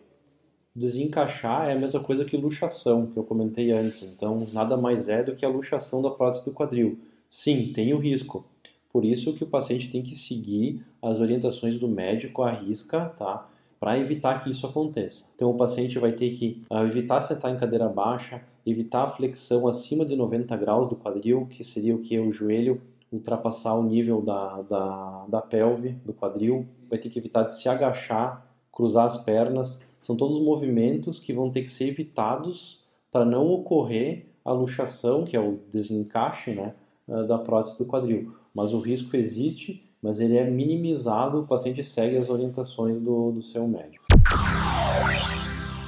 Desencaixar 0.75 1.69
é 1.69 1.73
a 1.73 1.79
mesma 1.79 2.03
coisa 2.03 2.25
que 2.25 2.37
luxação, 2.37 3.07
que 3.07 3.17
eu 3.17 3.25
comentei 3.25 3.71
antes. 3.71 4.03
Então, 4.03 4.47
nada 4.53 4.77
mais 4.77 5.09
é 5.09 5.23
do 5.23 5.35
que 5.35 5.45
a 5.45 5.49
luxação 5.49 6.01
da 6.01 6.11
prótese 6.11 6.45
do 6.45 6.53
quadril. 6.53 6.99
Sim, 7.29 7.73
tem 7.75 7.93
o 7.93 7.99
risco. 7.99 8.45
Por 8.93 9.05
isso 9.05 9.35
que 9.35 9.45
o 9.45 9.49
paciente 9.49 9.91
tem 9.91 10.03
que 10.03 10.15
seguir 10.15 10.85
as 11.03 11.21
orientações 11.21 11.79
do 11.79 11.87
médico 11.87 12.43
à 12.43 12.51
risca, 12.51 13.07
tá? 13.19 13.49
Para 13.79 13.99
evitar 13.99 14.43
que 14.43 14.51
isso 14.51 14.67
aconteça. 14.67 15.27
Então, 15.35 15.51
o 15.51 15.57
paciente 15.57 15.99
vai 15.99 16.13
ter 16.13 16.31
que 16.31 16.63
uh, 16.71 16.87
evitar 16.87 17.21
sentar 17.23 17.53
em 17.53 17.59
cadeira 17.59 17.89
baixa, 17.89 18.43
evitar 18.65 19.05
a 19.05 19.11
flexão 19.11 19.67
acima 19.67 20.05
de 20.05 20.17
90 20.17 20.57
graus 20.57 20.89
do 20.89 20.97
quadril, 20.97 21.47
que 21.47 21.65
seria 21.65 21.95
o 21.95 22.01
que? 22.01 22.19
O 22.19 22.33
joelho 22.33 22.81
ultrapassar 23.13 23.75
o 23.75 23.83
nível 23.83 24.23
da, 24.23 24.63
da, 24.63 25.25
da 25.29 25.43
pelve, 25.43 25.91
do 26.05 26.13
quadril. 26.13 26.67
Vai 26.89 26.99
ter 26.99 27.09
que 27.09 27.19
evitar 27.19 27.45
de 27.45 27.61
se 27.61 27.69
agachar 27.69 28.50
cruzar 28.81 29.05
as 29.05 29.23
pernas, 29.23 29.79
são 30.01 30.17
todos 30.17 30.41
movimentos 30.41 31.21
que 31.21 31.35
vão 31.35 31.51
ter 31.51 31.65
que 31.65 31.71
ser 31.71 31.89
evitados 31.89 32.83
para 33.13 33.27
não 33.27 33.47
ocorrer 33.47 34.25
a 34.43 34.53
luxação, 34.53 35.27
que 35.27 35.37
é 35.37 35.41
o 35.41 35.59
desencaixe 35.71 36.53
né, 36.53 36.75
eh, 37.07 37.25
da 37.25 37.37
prótese 37.37 37.77
do 37.77 37.85
quadril. 37.85 38.33
Mas 38.55 38.73
o 38.73 38.81
risco 38.81 39.15
existe, 39.15 39.87
mas 40.03 40.19
ele 40.19 40.39
é 40.39 40.49
minimizado, 40.49 41.41
o 41.41 41.47
paciente 41.47 41.85
segue 41.85 42.17
as 42.17 42.31
orientações 42.31 42.99
do, 42.99 43.33
do 43.33 43.43
seu 43.43 43.69
médico. 43.69 44.03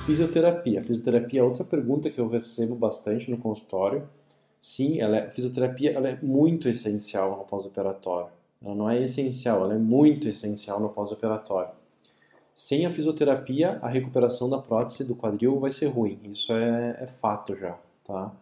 Fisioterapia. 0.05 0.83
Fisioterapia 0.83 1.41
é 1.41 1.43
outra 1.43 1.65
pergunta 1.65 2.11
que 2.11 2.21
eu 2.21 2.29
recebo 2.29 2.75
bastante 2.75 3.31
no 3.31 3.39
consultório. 3.39 4.07
Sim, 4.61 5.01
ela 5.01 5.17
é, 5.17 5.31
fisioterapia 5.31 5.93
ela 5.93 6.11
é 6.11 6.19
muito 6.23 6.69
essencial 6.69 7.39
no 7.39 7.45
pós-operatório. 7.45 8.29
Ela 8.63 8.75
não 8.75 8.91
é 8.91 9.03
essencial, 9.03 9.65
ela 9.65 9.75
é 9.75 9.79
muito 9.79 10.29
essencial 10.29 10.79
no 10.79 10.91
pós-operatório. 10.91 11.82
Sem 12.55 12.87
a 12.87 12.91
fisioterapia, 12.91 13.79
a 13.83 13.89
recuperação 13.89 14.49
da 14.49 14.59
prótese 14.59 15.05
do 15.05 15.15
quadril 15.15 15.59
vai 15.59 15.71
ser 15.71 15.87
ruim. 15.87 16.19
Isso 16.25 16.53
é, 16.53 16.99
é 17.01 17.07
fato 17.07 17.57
já, 17.57 17.79
tá? 18.05 18.33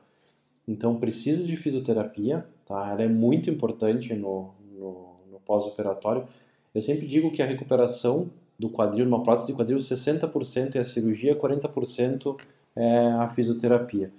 Então 0.67 0.97
precisa 0.97 1.45
de 1.45 1.57
fisioterapia, 1.57 2.47
tá? 2.67 2.91
Ela 2.91 3.03
é 3.03 3.09
muito 3.09 3.49
importante 3.49 4.15
no, 4.15 4.51
no, 4.77 5.17
no 5.31 5.41
pós-operatório. 5.45 6.25
Eu 6.75 6.83
sempre 6.83 7.07
digo 7.07 7.31
que 7.31 7.43
a 7.43 7.47
recuperação 7.47 8.31
do 8.59 8.69
quadril, 8.69 9.05
numa 9.05 9.23
prótese 9.23 9.49
de 9.49 9.55
quadril, 9.55 9.79
60% 9.79 10.77
é 10.77 10.81
a 10.81 10.85
cirurgia, 10.85 11.35
40% 11.35 12.37
é 12.77 13.07
a 13.13 13.29
fisioterapia. 13.29 14.13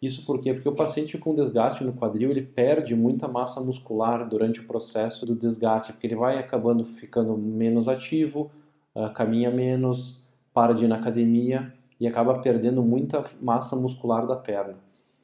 Isso 0.00 0.24
por 0.24 0.40
quê? 0.40 0.54
Porque 0.54 0.68
o 0.68 0.74
paciente 0.74 1.18
com 1.18 1.34
desgaste 1.34 1.82
no 1.82 1.92
quadril, 1.92 2.30
ele 2.30 2.42
perde 2.42 2.94
muita 2.94 3.26
massa 3.26 3.60
muscular 3.60 4.28
durante 4.28 4.60
o 4.60 4.64
processo 4.64 5.26
do 5.26 5.34
desgaste, 5.34 5.92
porque 5.92 6.06
ele 6.06 6.14
vai 6.14 6.38
acabando 6.38 6.84
ficando 6.84 7.36
menos 7.36 7.88
ativo, 7.88 8.50
uh, 8.98 9.12
caminha 9.12 9.50
menos, 9.50 10.28
para 10.52 10.72
de 10.72 10.84
ir 10.84 10.88
na 10.88 10.96
academia 10.96 11.72
e 12.00 12.06
acaba 12.06 12.40
perdendo 12.40 12.82
muita 12.82 13.24
massa 13.40 13.76
muscular 13.76 14.26
da 14.26 14.34
perna. 14.34 14.74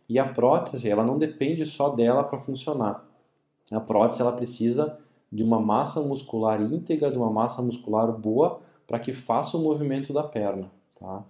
E 0.08 0.18
a 0.18 0.26
prótese, 0.26 0.88
ela 0.88 1.02
não 1.02 1.18
depende 1.18 1.66
só 1.66 1.88
dela 1.88 2.22
para 2.22 2.38
funcionar. 2.38 3.04
A 3.72 3.80
prótese 3.80 4.20
ela 4.20 4.32
precisa 4.32 4.98
de 5.32 5.42
uma 5.42 5.58
massa 5.58 6.00
muscular 6.00 6.60
íntegra, 6.60 7.10
de 7.10 7.18
uma 7.18 7.30
massa 7.30 7.62
muscular 7.62 8.12
boa, 8.12 8.60
para 8.86 8.98
que 8.98 9.12
faça 9.12 9.56
o 9.56 9.60
movimento 9.60 10.12
da 10.12 10.22
perna. 10.22 10.70
Tá? 11.00 11.24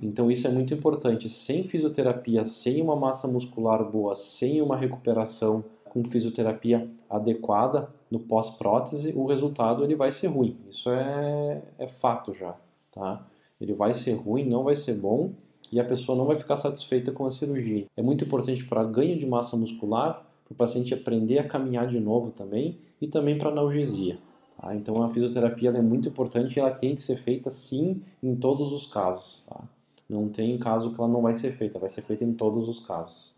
Então 0.00 0.30
isso 0.30 0.46
é 0.46 0.50
muito 0.50 0.72
importante. 0.74 1.28
Sem 1.28 1.64
fisioterapia, 1.64 2.44
sem 2.46 2.82
uma 2.82 2.94
massa 2.94 3.26
muscular 3.26 3.82
boa, 3.82 4.14
sem 4.14 4.62
uma 4.62 4.76
recuperação 4.76 5.64
com 5.90 6.04
fisioterapia 6.04 6.88
adequada 7.08 7.88
no 8.10 8.18
pós-prótese, 8.18 9.12
o 9.14 9.26
resultado 9.26 9.84
ele 9.84 9.94
vai 9.94 10.12
ser 10.12 10.28
ruim. 10.28 10.56
Isso 10.70 10.90
é, 10.90 11.62
é 11.78 11.86
fato 11.86 12.34
já. 12.34 12.54
Tá? 12.92 13.26
Ele 13.60 13.74
vai 13.74 13.94
ser 13.94 14.12
ruim, 14.14 14.44
não 14.44 14.64
vai 14.64 14.76
ser 14.76 14.94
bom 14.94 15.32
e 15.70 15.78
a 15.78 15.84
pessoa 15.84 16.16
não 16.16 16.24
vai 16.24 16.36
ficar 16.36 16.56
satisfeita 16.56 17.12
com 17.12 17.26
a 17.26 17.30
cirurgia. 17.30 17.86
É 17.96 18.02
muito 18.02 18.24
importante 18.24 18.64
para 18.64 18.84
ganho 18.84 19.18
de 19.18 19.26
massa 19.26 19.56
muscular, 19.56 20.26
para 20.44 20.52
o 20.52 20.56
paciente 20.56 20.94
aprender 20.94 21.38
a 21.38 21.46
caminhar 21.46 21.86
de 21.88 22.00
novo 22.00 22.30
também 22.30 22.78
e 23.00 23.06
também 23.06 23.36
para 23.36 23.50
analgesia. 23.50 24.18
Tá? 24.60 24.74
Então 24.74 25.02
a 25.02 25.10
fisioterapia 25.10 25.70
é 25.70 25.82
muito 25.82 26.08
importante 26.08 26.56
e 26.56 26.60
ela 26.60 26.70
tem 26.70 26.96
que 26.96 27.02
ser 27.02 27.16
feita 27.16 27.50
sim 27.50 28.02
em 28.22 28.34
todos 28.34 28.72
os 28.72 28.86
casos. 28.86 29.42
Tá? 29.46 29.62
Não 30.08 30.28
tem 30.28 30.58
caso 30.58 30.90
que 30.90 31.00
ela 31.00 31.08
não 31.08 31.20
vai 31.20 31.34
ser 31.34 31.52
feita, 31.52 31.78
vai 31.78 31.90
ser 31.90 32.02
feita 32.02 32.24
em 32.24 32.32
todos 32.32 32.68
os 32.68 32.80
casos. 32.80 33.32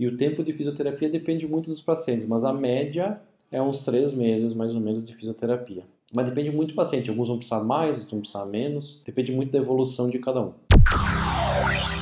E 0.00 0.06
o 0.06 0.16
tempo 0.16 0.42
de 0.42 0.54
fisioterapia 0.54 1.10
depende 1.10 1.46
muito 1.46 1.68
dos 1.68 1.82
pacientes, 1.82 2.26
mas 2.26 2.42
a 2.42 2.54
média 2.54 3.20
é 3.52 3.60
uns 3.60 3.80
três 3.80 4.14
meses 4.14 4.54
mais 4.54 4.74
ou 4.74 4.80
menos 4.80 5.06
de 5.06 5.14
fisioterapia. 5.14 5.84
Mas 6.10 6.24
depende 6.24 6.50
muito 6.50 6.70
do 6.70 6.74
paciente, 6.74 7.10
alguns 7.10 7.28
vão 7.28 7.36
precisar 7.36 7.62
mais, 7.62 7.90
outros 7.90 8.10
vão 8.10 8.20
precisar 8.20 8.46
menos, 8.46 9.02
depende 9.04 9.30
muito 9.30 9.52
da 9.52 9.58
evolução 9.58 10.08
de 10.08 10.18
cada 10.18 10.40
um. 10.40 10.52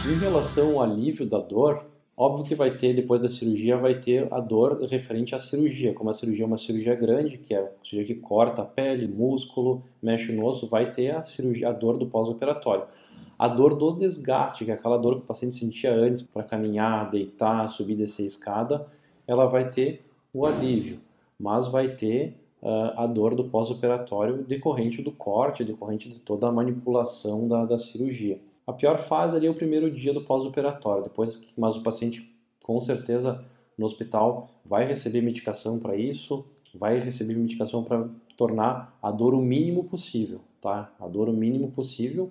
Em 0.08 0.16
relação 0.16 0.74
ao 0.74 0.82
alívio 0.84 1.26
da 1.26 1.40
dor, 1.40 1.86
óbvio 2.18 2.44
que 2.44 2.54
vai 2.56 2.76
ter, 2.76 2.92
depois 2.92 3.22
da 3.22 3.28
cirurgia, 3.28 3.76
vai 3.76 4.00
ter 4.00 4.26
a 4.34 4.40
dor 4.40 4.82
referente 4.90 5.36
à 5.36 5.38
cirurgia. 5.38 5.94
Como 5.94 6.10
a 6.10 6.14
cirurgia 6.14 6.44
é 6.44 6.46
uma 6.46 6.58
cirurgia 6.58 6.96
grande, 6.96 7.38
que 7.38 7.54
é 7.54 7.58
a 7.58 7.70
cirurgia 7.84 8.16
que 8.16 8.20
corta 8.20 8.62
a 8.62 8.64
pele, 8.64 9.06
músculo, 9.06 9.84
mexe 10.02 10.32
no 10.32 10.44
osso, 10.44 10.66
vai 10.66 10.92
ter 10.92 11.14
a 11.14 11.24
cirurgia, 11.24 11.68
a 11.68 11.72
dor 11.72 11.96
do 11.96 12.06
pós-operatório. 12.06 12.86
A 13.38 13.46
dor 13.46 13.76
do 13.76 13.92
desgaste, 13.92 14.64
que 14.64 14.70
é 14.72 14.74
aquela 14.74 14.98
dor 14.98 15.18
que 15.18 15.22
o 15.22 15.26
paciente 15.26 15.56
sentia 15.56 15.94
antes 15.94 16.22
para 16.22 16.42
caminhar, 16.42 17.08
deitar, 17.08 17.68
subir, 17.68 17.94
descer 17.94 18.24
a 18.24 18.26
escada, 18.26 18.86
ela 19.24 19.46
vai 19.46 19.70
ter 19.70 20.04
o 20.34 20.44
alívio, 20.44 20.98
mas 21.38 21.68
vai 21.68 21.94
ter 21.94 22.34
uh, 22.60 23.00
a 23.00 23.06
dor 23.06 23.36
do 23.36 23.44
pós-operatório 23.44 24.42
decorrente 24.42 25.00
do 25.00 25.12
corte, 25.12 25.62
decorrente 25.62 26.08
de 26.08 26.18
toda 26.18 26.48
a 26.48 26.52
manipulação 26.52 27.46
da, 27.46 27.64
da 27.64 27.78
cirurgia. 27.78 28.40
A 28.68 28.72
pior 28.72 28.98
fase 28.98 29.34
ali 29.34 29.46
é 29.46 29.50
o 29.50 29.54
primeiro 29.54 29.90
dia 29.90 30.12
do 30.12 30.20
pós-operatório, 30.20 31.02
depois, 31.02 31.42
mas 31.56 31.74
o 31.74 31.82
paciente 31.82 32.30
com 32.62 32.78
certeza 32.80 33.44
no 33.76 33.86
hospital 33.86 34.50
vai 34.64 34.86
receber 34.86 35.22
medicação 35.22 35.78
para 35.78 35.96
isso, 35.96 36.44
vai 36.74 37.00
receber 37.00 37.34
medicação 37.34 37.82
para 37.82 38.08
tornar 38.36 38.96
a 39.02 39.10
dor 39.10 39.34
o 39.34 39.40
mínimo 39.40 39.84
possível, 39.84 40.40
tá? 40.60 40.92
A 41.00 41.08
dor 41.08 41.28
o 41.28 41.32
mínimo 41.32 41.72
possível 41.72 42.30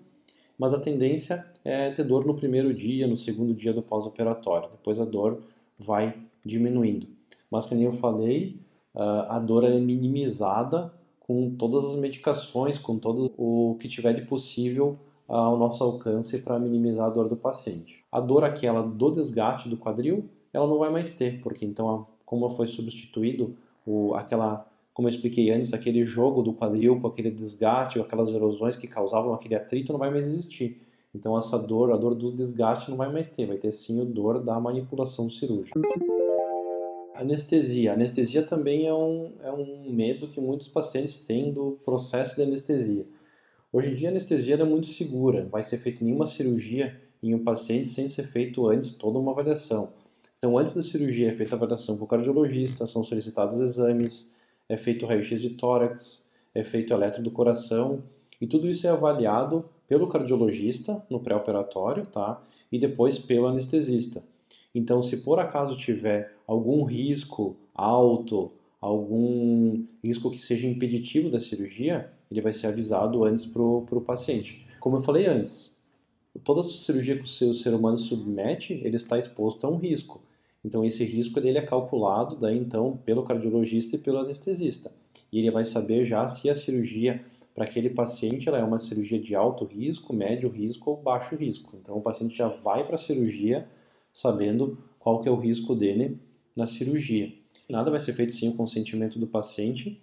mas 0.58 0.74
a 0.74 0.80
tendência 0.80 1.46
é 1.64 1.92
ter 1.92 2.04
dor 2.04 2.26
no 2.26 2.34
primeiro 2.34 2.74
dia, 2.74 3.08
no 3.08 3.16
segundo 3.16 3.54
dia 3.54 3.72
do 3.72 3.82
pós-operatório. 3.82 4.70
Depois 4.72 5.00
a 5.00 5.06
dor 5.06 5.42
vai 5.78 6.16
diminuindo. 6.44 7.08
Mas, 7.52 7.66
como 7.66 7.82
eu 7.82 7.94
falei, 7.94 8.60
a 8.96 9.38
dor 9.38 9.64
é 9.64 9.78
minimizada 9.78 10.92
com 11.20 11.56
todas 11.56 11.86
as 11.86 11.96
medicações, 11.96 12.80
com 12.80 12.98
todo 12.98 13.32
o 13.38 13.78
que 13.80 13.88
tiver 13.88 14.14
de 14.14 14.24
possível 14.24 14.98
ao 15.28 15.58
nosso 15.58 15.84
alcance 15.84 16.38
para 16.40 16.58
minimizar 16.58 17.08
a 17.08 17.10
dor 17.10 17.28
do 17.28 17.36
paciente. 17.36 18.04
A 18.12 18.20
dor 18.20 18.44
aquela 18.44 18.82
do 18.82 19.12
desgaste 19.12 19.68
do 19.68 19.78
quadril, 19.78 20.26
ela 20.54 20.68
não 20.68 20.78
vai 20.78 20.90
mais 20.90 21.10
ter, 21.12 21.42
porque 21.42 21.66
então, 21.66 22.08
como 22.26 22.56
foi 22.56 22.68
substituído 22.68 23.56
o, 23.86 24.14
aquela 24.16 24.66
como 24.98 25.08
eu 25.08 25.12
expliquei 25.14 25.52
antes, 25.52 25.74
aquele 25.74 26.08
jogo 26.08 26.42
do 26.42 26.52
quadril 26.52 27.00
com 27.00 27.06
aquele 27.06 27.30
desgaste, 27.30 28.00
ou 28.00 28.04
aquelas 28.04 28.30
erosões 28.30 28.76
que 28.76 28.88
causavam 28.88 29.32
aquele 29.32 29.54
atrito 29.54 29.92
não 29.92 30.00
vai 30.00 30.10
mais 30.10 30.26
existir. 30.26 30.82
Então 31.14 31.38
essa 31.38 31.56
dor, 31.56 31.92
a 31.92 31.96
dor 31.96 32.16
do 32.16 32.32
desgaste 32.32 32.90
não 32.90 32.98
vai 32.98 33.12
mais 33.12 33.30
ter, 33.30 33.46
vai 33.46 33.58
ter 33.58 33.72
sim 33.72 34.02
a 34.02 34.04
dor 34.04 34.40
da 34.40 34.60
manipulação 34.60 35.30
cirúrgica. 35.30 35.80
Anestesia. 37.14 37.94
Anestesia 37.94 38.42
também 38.42 38.88
é 38.88 38.94
um, 38.94 39.34
é 39.44 39.52
um 39.52 39.92
medo 39.92 40.28
que 40.28 40.42
muitos 40.42 40.68
pacientes 40.68 41.24
têm 41.24 41.52
do 41.52 41.78
processo 41.86 42.36
de 42.36 42.42
anestesia. 42.42 43.06
Hoje 43.78 43.92
em 43.92 43.94
dia 43.94 44.08
a 44.08 44.12
anestesia 44.12 44.56
é 44.56 44.64
muito 44.64 44.88
segura, 44.88 45.46
vai 45.46 45.62
ser 45.62 45.78
feita 45.78 46.04
nenhuma 46.04 46.26
cirurgia 46.26 47.00
em 47.22 47.36
um 47.36 47.44
paciente 47.44 47.90
sem 47.90 48.10
ser 48.10 48.26
feito 48.26 48.68
antes 48.68 48.96
toda 48.96 49.20
uma 49.20 49.32
avaliação. 49.32 49.90
Então 50.40 50.58
antes 50.58 50.74
da 50.74 50.82
cirurgia 50.82 51.30
é 51.30 51.36
feita 51.36 51.54
a 51.54 51.58
avaliação 51.58 51.96
com 51.96 52.06
o 52.06 52.08
cardiologista, 52.08 52.88
são 52.88 53.04
solicitados 53.04 53.62
exames, 53.62 54.34
é 54.68 54.76
feito 54.78 55.06
raio-x 55.06 55.40
de 55.40 55.52
tórax, 55.52 56.28
é 56.56 56.64
feito 56.64 56.92
eletro 56.92 57.22
do 57.22 57.30
coração, 57.30 58.02
e 58.42 58.48
tudo 58.48 58.68
isso 58.68 58.88
é 58.88 58.90
avaliado 58.90 59.64
pelo 59.88 60.08
cardiologista 60.08 61.06
no 61.08 61.20
pré-operatório, 61.20 62.04
tá? 62.08 62.42
E 62.72 62.80
depois 62.80 63.20
pelo 63.20 63.46
anestesista. 63.46 64.24
Então, 64.74 65.04
se 65.04 65.18
por 65.18 65.38
acaso 65.38 65.78
tiver 65.78 66.34
algum 66.48 66.84
risco 66.84 67.56
alto, 67.76 68.52
algum 68.80 69.86
risco 70.04 70.32
que 70.32 70.40
seja 70.40 70.68
impeditivo 70.68 71.30
da 71.30 71.40
cirurgia, 71.40 72.12
ele 72.30 72.42
vai 72.42 72.54
ser 72.54 72.68
avisado 72.68 73.24
antes 73.24 73.46
para 73.46 73.62
o 73.62 74.04
paciente. 74.06 74.66
Como 74.80 74.98
eu 74.98 75.02
falei 75.02 75.26
antes, 75.26 75.76
toda 76.44 76.64
cirurgia 76.64 77.18
que 77.18 77.24
o 77.24 77.28
seu 77.28 77.54
ser 77.54 77.74
humano 77.74 77.98
submete, 77.98 78.74
ele 78.84 78.96
está 78.96 79.18
exposto 79.18 79.66
a 79.66 79.70
um 79.70 79.78
risco. 79.78 80.22
Então 80.64 80.84
esse 80.84 81.04
risco 81.04 81.40
dele 81.40 81.58
é 81.58 81.66
calculado 81.66 82.36
daí 82.36 82.58
então 82.58 82.98
pelo 83.06 83.24
cardiologista 83.24 83.96
e 83.96 84.00
pelo 84.00 84.20
anestesista. 84.20 84.92
E 85.32 85.40
ele 85.40 85.52
vai 85.52 85.66
saber 85.66 86.06
já 86.06 86.28
se 86.28 86.50
a 86.50 86.56
cirurgia 86.56 87.24
para 87.56 87.66
aquele 87.66 87.90
paciente 87.90 88.48
ela 88.48 88.60
é 88.60 88.64
uma 88.64 88.78
cirurgia 88.78 89.20
de 89.20 89.34
alto 89.34 89.66
risco, 89.66 90.14
médio 90.14 90.50
risco 90.50 90.92
ou 90.92 90.98
baixo 90.98 91.36
risco. 91.36 91.76
Então 91.82 91.98
o 91.98 92.02
paciente 92.02 92.38
já 92.38 92.48
vai 92.48 92.86
para 92.86 92.96
a 92.96 93.00
cirurgia 93.00 93.68
sabendo 94.12 94.78
qual 95.00 95.22
que 95.22 95.30
é 95.30 95.32
o 95.32 95.40
risco 95.40 95.74
dele 95.76 96.20
na 96.56 96.66
cirurgia. 96.66 97.34
Nada 97.70 97.92
vai 97.92 98.00
ser 98.00 98.14
feito 98.14 98.34
sem 98.34 98.50
o 98.50 98.56
consentimento 98.56 99.20
do 99.20 99.28
paciente 99.28 100.02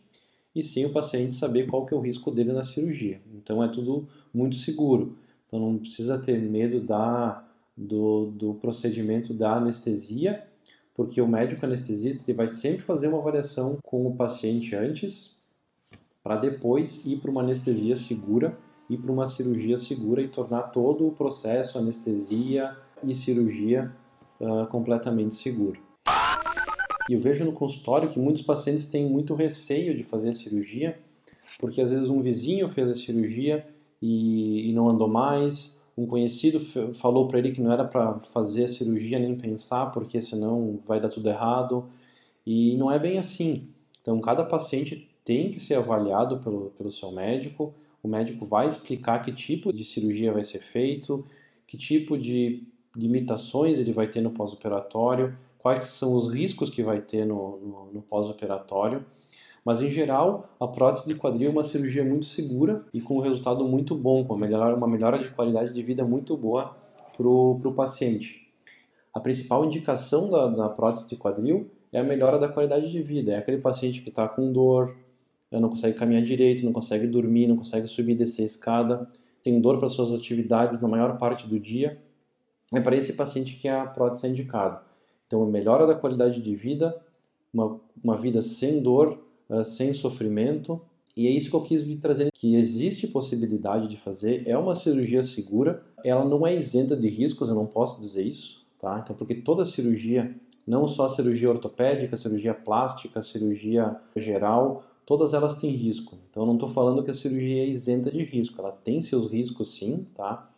e 0.54 0.62
sem 0.62 0.84
o 0.86 0.92
paciente 0.92 1.34
saber 1.34 1.66
qual 1.66 1.86
que 1.86 1.94
é 1.94 1.96
o 1.96 2.00
risco 2.00 2.30
dele 2.30 2.52
na 2.52 2.62
cirurgia. 2.62 3.20
Então 3.34 3.62
é 3.62 3.68
tudo 3.68 4.08
muito 4.32 4.56
seguro. 4.56 5.16
Então 5.46 5.58
não 5.58 5.78
precisa 5.78 6.18
ter 6.18 6.40
medo 6.40 6.80
da 6.80 7.44
do, 7.76 8.26
do 8.26 8.54
procedimento 8.54 9.34
da 9.34 9.56
anestesia, 9.56 10.46
porque 10.94 11.20
o 11.20 11.26
médico 11.26 11.66
anestesista 11.66 12.22
ele 12.26 12.36
vai 12.36 12.46
sempre 12.46 12.82
fazer 12.82 13.08
uma 13.08 13.18
avaliação 13.18 13.78
com 13.82 14.06
o 14.06 14.14
paciente 14.14 14.76
antes, 14.76 15.42
para 16.22 16.36
depois 16.36 17.04
ir 17.04 17.18
para 17.18 17.30
uma 17.30 17.42
anestesia 17.42 17.96
segura 17.96 18.56
e 18.88 18.96
para 18.96 19.10
uma 19.10 19.26
cirurgia 19.26 19.76
segura 19.76 20.22
e 20.22 20.28
tornar 20.28 20.62
todo 20.64 21.06
o 21.06 21.12
processo, 21.12 21.78
anestesia 21.78 22.76
e 23.02 23.14
cirurgia 23.14 23.92
uh, 24.40 24.66
completamente 24.68 25.34
seguro. 25.34 25.80
E 27.08 27.12
eu 27.12 27.20
vejo 27.20 27.44
no 27.44 27.52
consultório 27.52 28.08
que 28.08 28.18
muitos 28.18 28.42
pacientes 28.42 28.86
têm 28.86 29.08
muito 29.08 29.34
receio 29.34 29.96
de 29.96 30.02
fazer 30.02 30.30
a 30.30 30.32
cirurgia, 30.32 30.98
porque 31.58 31.80
às 31.80 31.90
vezes 31.90 32.08
um 32.08 32.22
vizinho 32.22 32.68
fez 32.68 32.88
a 32.88 32.94
cirurgia 32.94 33.66
e, 34.00 34.70
e 34.70 34.72
não 34.72 34.88
andou 34.88 35.08
mais, 35.08 35.80
um 35.96 36.06
conhecido 36.06 36.60
falou 36.94 37.28
para 37.28 37.38
ele 37.38 37.52
que 37.52 37.60
não 37.60 37.72
era 37.72 37.84
para 37.84 38.18
fazer 38.32 38.64
a 38.64 38.68
cirurgia 38.68 39.18
nem 39.18 39.36
pensar, 39.36 39.92
porque 39.92 40.20
senão 40.20 40.80
vai 40.86 41.00
dar 41.00 41.08
tudo 41.08 41.28
errado. 41.28 41.88
E 42.44 42.76
não 42.76 42.90
é 42.90 42.98
bem 42.98 43.18
assim. 43.18 43.68
Então, 44.02 44.20
cada 44.20 44.44
paciente 44.44 45.08
tem 45.24 45.50
que 45.50 45.60
ser 45.60 45.74
avaliado 45.74 46.38
pelo, 46.40 46.70
pelo 46.76 46.90
seu 46.90 47.12
médico. 47.12 47.72
O 48.02 48.08
médico 48.08 48.44
vai 48.44 48.68
explicar 48.68 49.20
que 49.20 49.32
tipo 49.32 49.72
de 49.72 49.84
cirurgia 49.84 50.32
vai 50.32 50.42
ser 50.42 50.58
feito, 50.58 51.24
que 51.66 51.78
tipo 51.78 52.18
de 52.18 52.64
limitações 52.94 53.78
ele 53.78 53.92
vai 53.92 54.08
ter 54.08 54.20
no 54.20 54.32
pós-operatório, 54.32 55.34
quais 55.64 55.84
são 55.84 56.14
os 56.14 56.30
riscos 56.30 56.68
que 56.68 56.82
vai 56.82 57.00
ter 57.00 57.24
no, 57.24 57.56
no, 57.56 57.92
no 57.94 58.02
pós-operatório. 58.02 59.02
Mas 59.64 59.80
em 59.80 59.90
geral, 59.90 60.54
a 60.60 60.68
prótese 60.68 61.08
de 61.08 61.14
quadril 61.14 61.48
é 61.48 61.50
uma 61.50 61.64
cirurgia 61.64 62.04
muito 62.04 62.26
segura 62.26 62.84
e 62.92 63.00
com 63.00 63.16
um 63.16 63.20
resultado 63.20 63.64
muito 63.64 63.94
bom, 63.94 64.22
com 64.26 64.34
uma 64.34 64.46
melhora, 64.46 64.76
uma 64.76 64.86
melhora 64.86 65.18
de 65.18 65.30
qualidade 65.30 65.72
de 65.72 65.82
vida 65.82 66.04
muito 66.04 66.36
boa 66.36 66.76
para 67.16 67.26
o 67.26 67.72
paciente. 67.74 68.46
A 69.14 69.18
principal 69.18 69.64
indicação 69.64 70.28
da, 70.28 70.48
da 70.48 70.68
prótese 70.68 71.08
de 71.08 71.16
quadril 71.16 71.70
é 71.90 71.98
a 71.98 72.04
melhora 72.04 72.38
da 72.38 72.46
qualidade 72.46 72.92
de 72.92 73.00
vida. 73.00 73.32
É 73.32 73.38
aquele 73.38 73.56
paciente 73.56 74.02
que 74.02 74.10
está 74.10 74.28
com 74.28 74.52
dor, 74.52 74.94
não 75.50 75.70
consegue 75.70 75.96
caminhar 75.96 76.24
direito, 76.24 76.62
não 76.62 76.74
consegue 76.74 77.06
dormir, 77.06 77.46
não 77.46 77.56
consegue 77.56 77.88
subir 77.88 78.12
e 78.12 78.16
descer 78.16 78.42
a 78.42 78.46
escada, 78.46 79.10
tem 79.42 79.58
dor 79.62 79.78
para 79.78 79.88
suas 79.88 80.12
atividades 80.12 80.78
na 80.78 80.88
maior 80.88 81.16
parte 81.16 81.46
do 81.46 81.58
dia. 81.58 81.96
É 82.70 82.80
para 82.80 82.96
esse 82.96 83.14
paciente 83.14 83.56
que 83.56 83.66
a 83.66 83.86
prótese 83.86 84.26
é 84.26 84.28
indicada. 84.28 84.83
Então, 85.34 85.42
a 85.42 85.50
melhora 85.50 85.84
da 85.84 85.96
qualidade 85.96 86.40
de 86.40 86.54
vida, 86.54 86.96
uma, 87.52 87.80
uma 88.04 88.16
vida 88.16 88.40
sem 88.40 88.80
dor, 88.80 89.18
uh, 89.50 89.64
sem 89.64 89.92
sofrimento. 89.92 90.80
E 91.16 91.26
é 91.26 91.30
isso 91.30 91.50
que 91.50 91.56
eu 91.56 91.62
quis 91.62 91.82
trazer, 92.00 92.30
que 92.32 92.54
existe 92.54 93.08
possibilidade 93.08 93.88
de 93.88 93.96
fazer, 93.96 94.44
é 94.46 94.56
uma 94.56 94.76
cirurgia 94.76 95.24
segura, 95.24 95.82
ela 96.04 96.24
não 96.24 96.46
é 96.46 96.54
isenta 96.54 96.94
de 96.94 97.08
riscos, 97.08 97.48
eu 97.48 97.54
não 97.56 97.66
posso 97.66 98.00
dizer 98.00 98.22
isso, 98.22 98.64
tá? 98.78 99.00
Então, 99.02 99.16
porque 99.16 99.34
toda 99.34 99.64
cirurgia, 99.64 100.32
não 100.64 100.86
só 100.86 101.08
cirurgia 101.08 101.50
ortopédica, 101.50 102.16
cirurgia 102.16 102.54
plástica, 102.54 103.20
cirurgia 103.20 103.96
geral, 104.14 104.84
todas 105.04 105.34
elas 105.34 105.58
têm 105.58 105.70
risco. 105.70 106.16
Então, 106.30 106.46
não 106.46 106.54
estou 106.54 106.68
falando 106.68 107.02
que 107.02 107.10
a 107.10 107.14
cirurgia 107.14 107.64
é 107.64 107.66
isenta 107.66 108.08
de 108.08 108.22
risco, 108.22 108.60
ela 108.60 108.70
tem 108.70 109.02
seus 109.02 109.28
riscos 109.28 109.74
sim, 109.74 110.06
tá? 110.14 110.48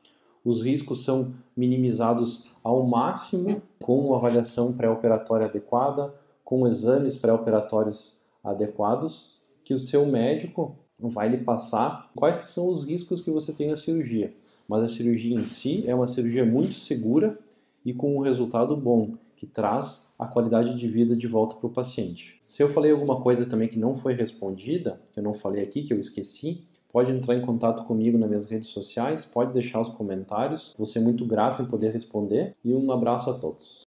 Os 0.47 0.63
riscos 0.63 1.03
são 1.03 1.35
minimizados 1.57 2.45
ao 2.63 2.87
máximo 2.87 3.61
com 3.83 3.99
uma 3.99 4.17
avaliação 4.17 4.73
pré-operatória 4.73 5.47
adequada, 5.47 6.15
com 6.45 6.69
exames 6.69 7.17
pré-operatórios 7.17 8.17
adequados, 8.45 9.41
que 9.65 9.75
o 9.75 9.81
seu 9.81 10.07
médico 10.07 10.77
vai 11.01 11.29
lhe 11.29 11.39
passar 11.39 12.13
quais 12.15 12.37
são 12.51 12.69
os 12.69 12.85
riscos 12.85 13.21
que 13.21 13.31
você 13.33 13.53
tem 13.53 13.69
na 13.69 13.77
cirurgia. 13.77 14.33
Mas 14.69 14.85
a 14.85 14.95
cirurgia 14.95 15.35
em 15.35 15.43
si 15.43 15.83
é 15.85 15.93
uma 15.93 16.07
cirurgia 16.07 16.47
muito 16.47 16.75
segura 16.75 17.37
e 17.85 17.93
com 17.93 18.17
um 18.17 18.21
resultado 18.21 18.77
bom, 18.77 19.15
que 19.35 19.47
traz 19.47 20.07
a 20.17 20.29
qualidade 20.29 20.79
de 20.79 20.87
vida 20.87 21.17
de 21.17 21.27
volta 21.27 21.57
para 21.57 21.67
o 21.67 21.73
paciente. 21.73 22.41
Se 22.47 22.63
eu 22.63 22.69
falei 22.69 22.93
alguma 22.93 23.21
coisa 23.21 23.47
também 23.47 23.67
que 23.67 23.81
não 23.81 23.97
foi 23.97 24.15
respondida, 24.15 25.01
que 25.13 25.19
eu 25.19 25.25
não 25.25 25.35
falei 25.35 25.65
aqui, 25.65 25.83
que 25.83 25.93
eu 25.93 25.99
esqueci, 25.99 26.63
pode 26.93 27.13
entrar 27.13 27.35
em 27.35 27.41
contato 27.41 27.85
comigo 27.85 28.17
nas 28.19 28.29
minhas 28.29 28.47
redes 28.47 28.69
sociais, 28.69 29.25
pode 29.25 29.53
deixar 29.53 29.81
os 29.81 29.89
comentários. 29.89 30.75
Vou 30.77 30.87
ser 30.87 31.01
muito 31.01 31.25
grato 31.25 31.63
em 31.63 31.67
poder 31.67 31.93
responder 31.93 32.55
e 32.65 32.73
um 32.73 32.91
abraço 32.91 33.31
a 33.31 33.35
todos. 33.39 33.85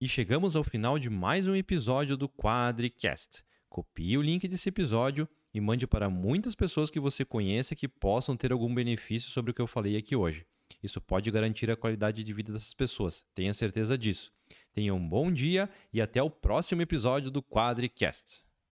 E 0.00 0.08
chegamos 0.08 0.56
ao 0.56 0.64
final 0.64 0.98
de 0.98 1.10
mais 1.10 1.46
um 1.46 1.54
episódio 1.54 2.16
do 2.16 2.26
Quadricast. 2.26 3.44
Copie 3.68 4.16
o 4.16 4.22
link 4.22 4.48
desse 4.48 4.68
episódio 4.68 5.28
e 5.52 5.60
mande 5.60 5.86
para 5.86 6.08
muitas 6.08 6.54
pessoas 6.54 6.90
que 6.90 6.98
você 6.98 7.24
conheça 7.24 7.76
que 7.76 7.86
possam 7.86 8.36
ter 8.36 8.50
algum 8.50 8.74
benefício 8.74 9.30
sobre 9.30 9.50
o 9.50 9.54
que 9.54 9.60
eu 9.60 9.66
falei 9.66 9.96
aqui 9.96 10.16
hoje. 10.16 10.46
Isso 10.82 11.00
pode 11.00 11.30
garantir 11.30 11.70
a 11.70 11.76
qualidade 11.76 12.24
de 12.24 12.32
vida 12.32 12.52
dessas 12.52 12.72
pessoas, 12.72 13.26
tenha 13.34 13.52
certeza 13.52 13.98
disso. 13.98 14.32
Tenha 14.72 14.94
um 14.94 15.06
bom 15.06 15.30
dia 15.30 15.68
e 15.92 16.00
até 16.00 16.22
o 16.22 16.30
próximo 16.30 16.80
episódio 16.80 17.30
do 17.30 17.42
Quadricast. 17.42 18.42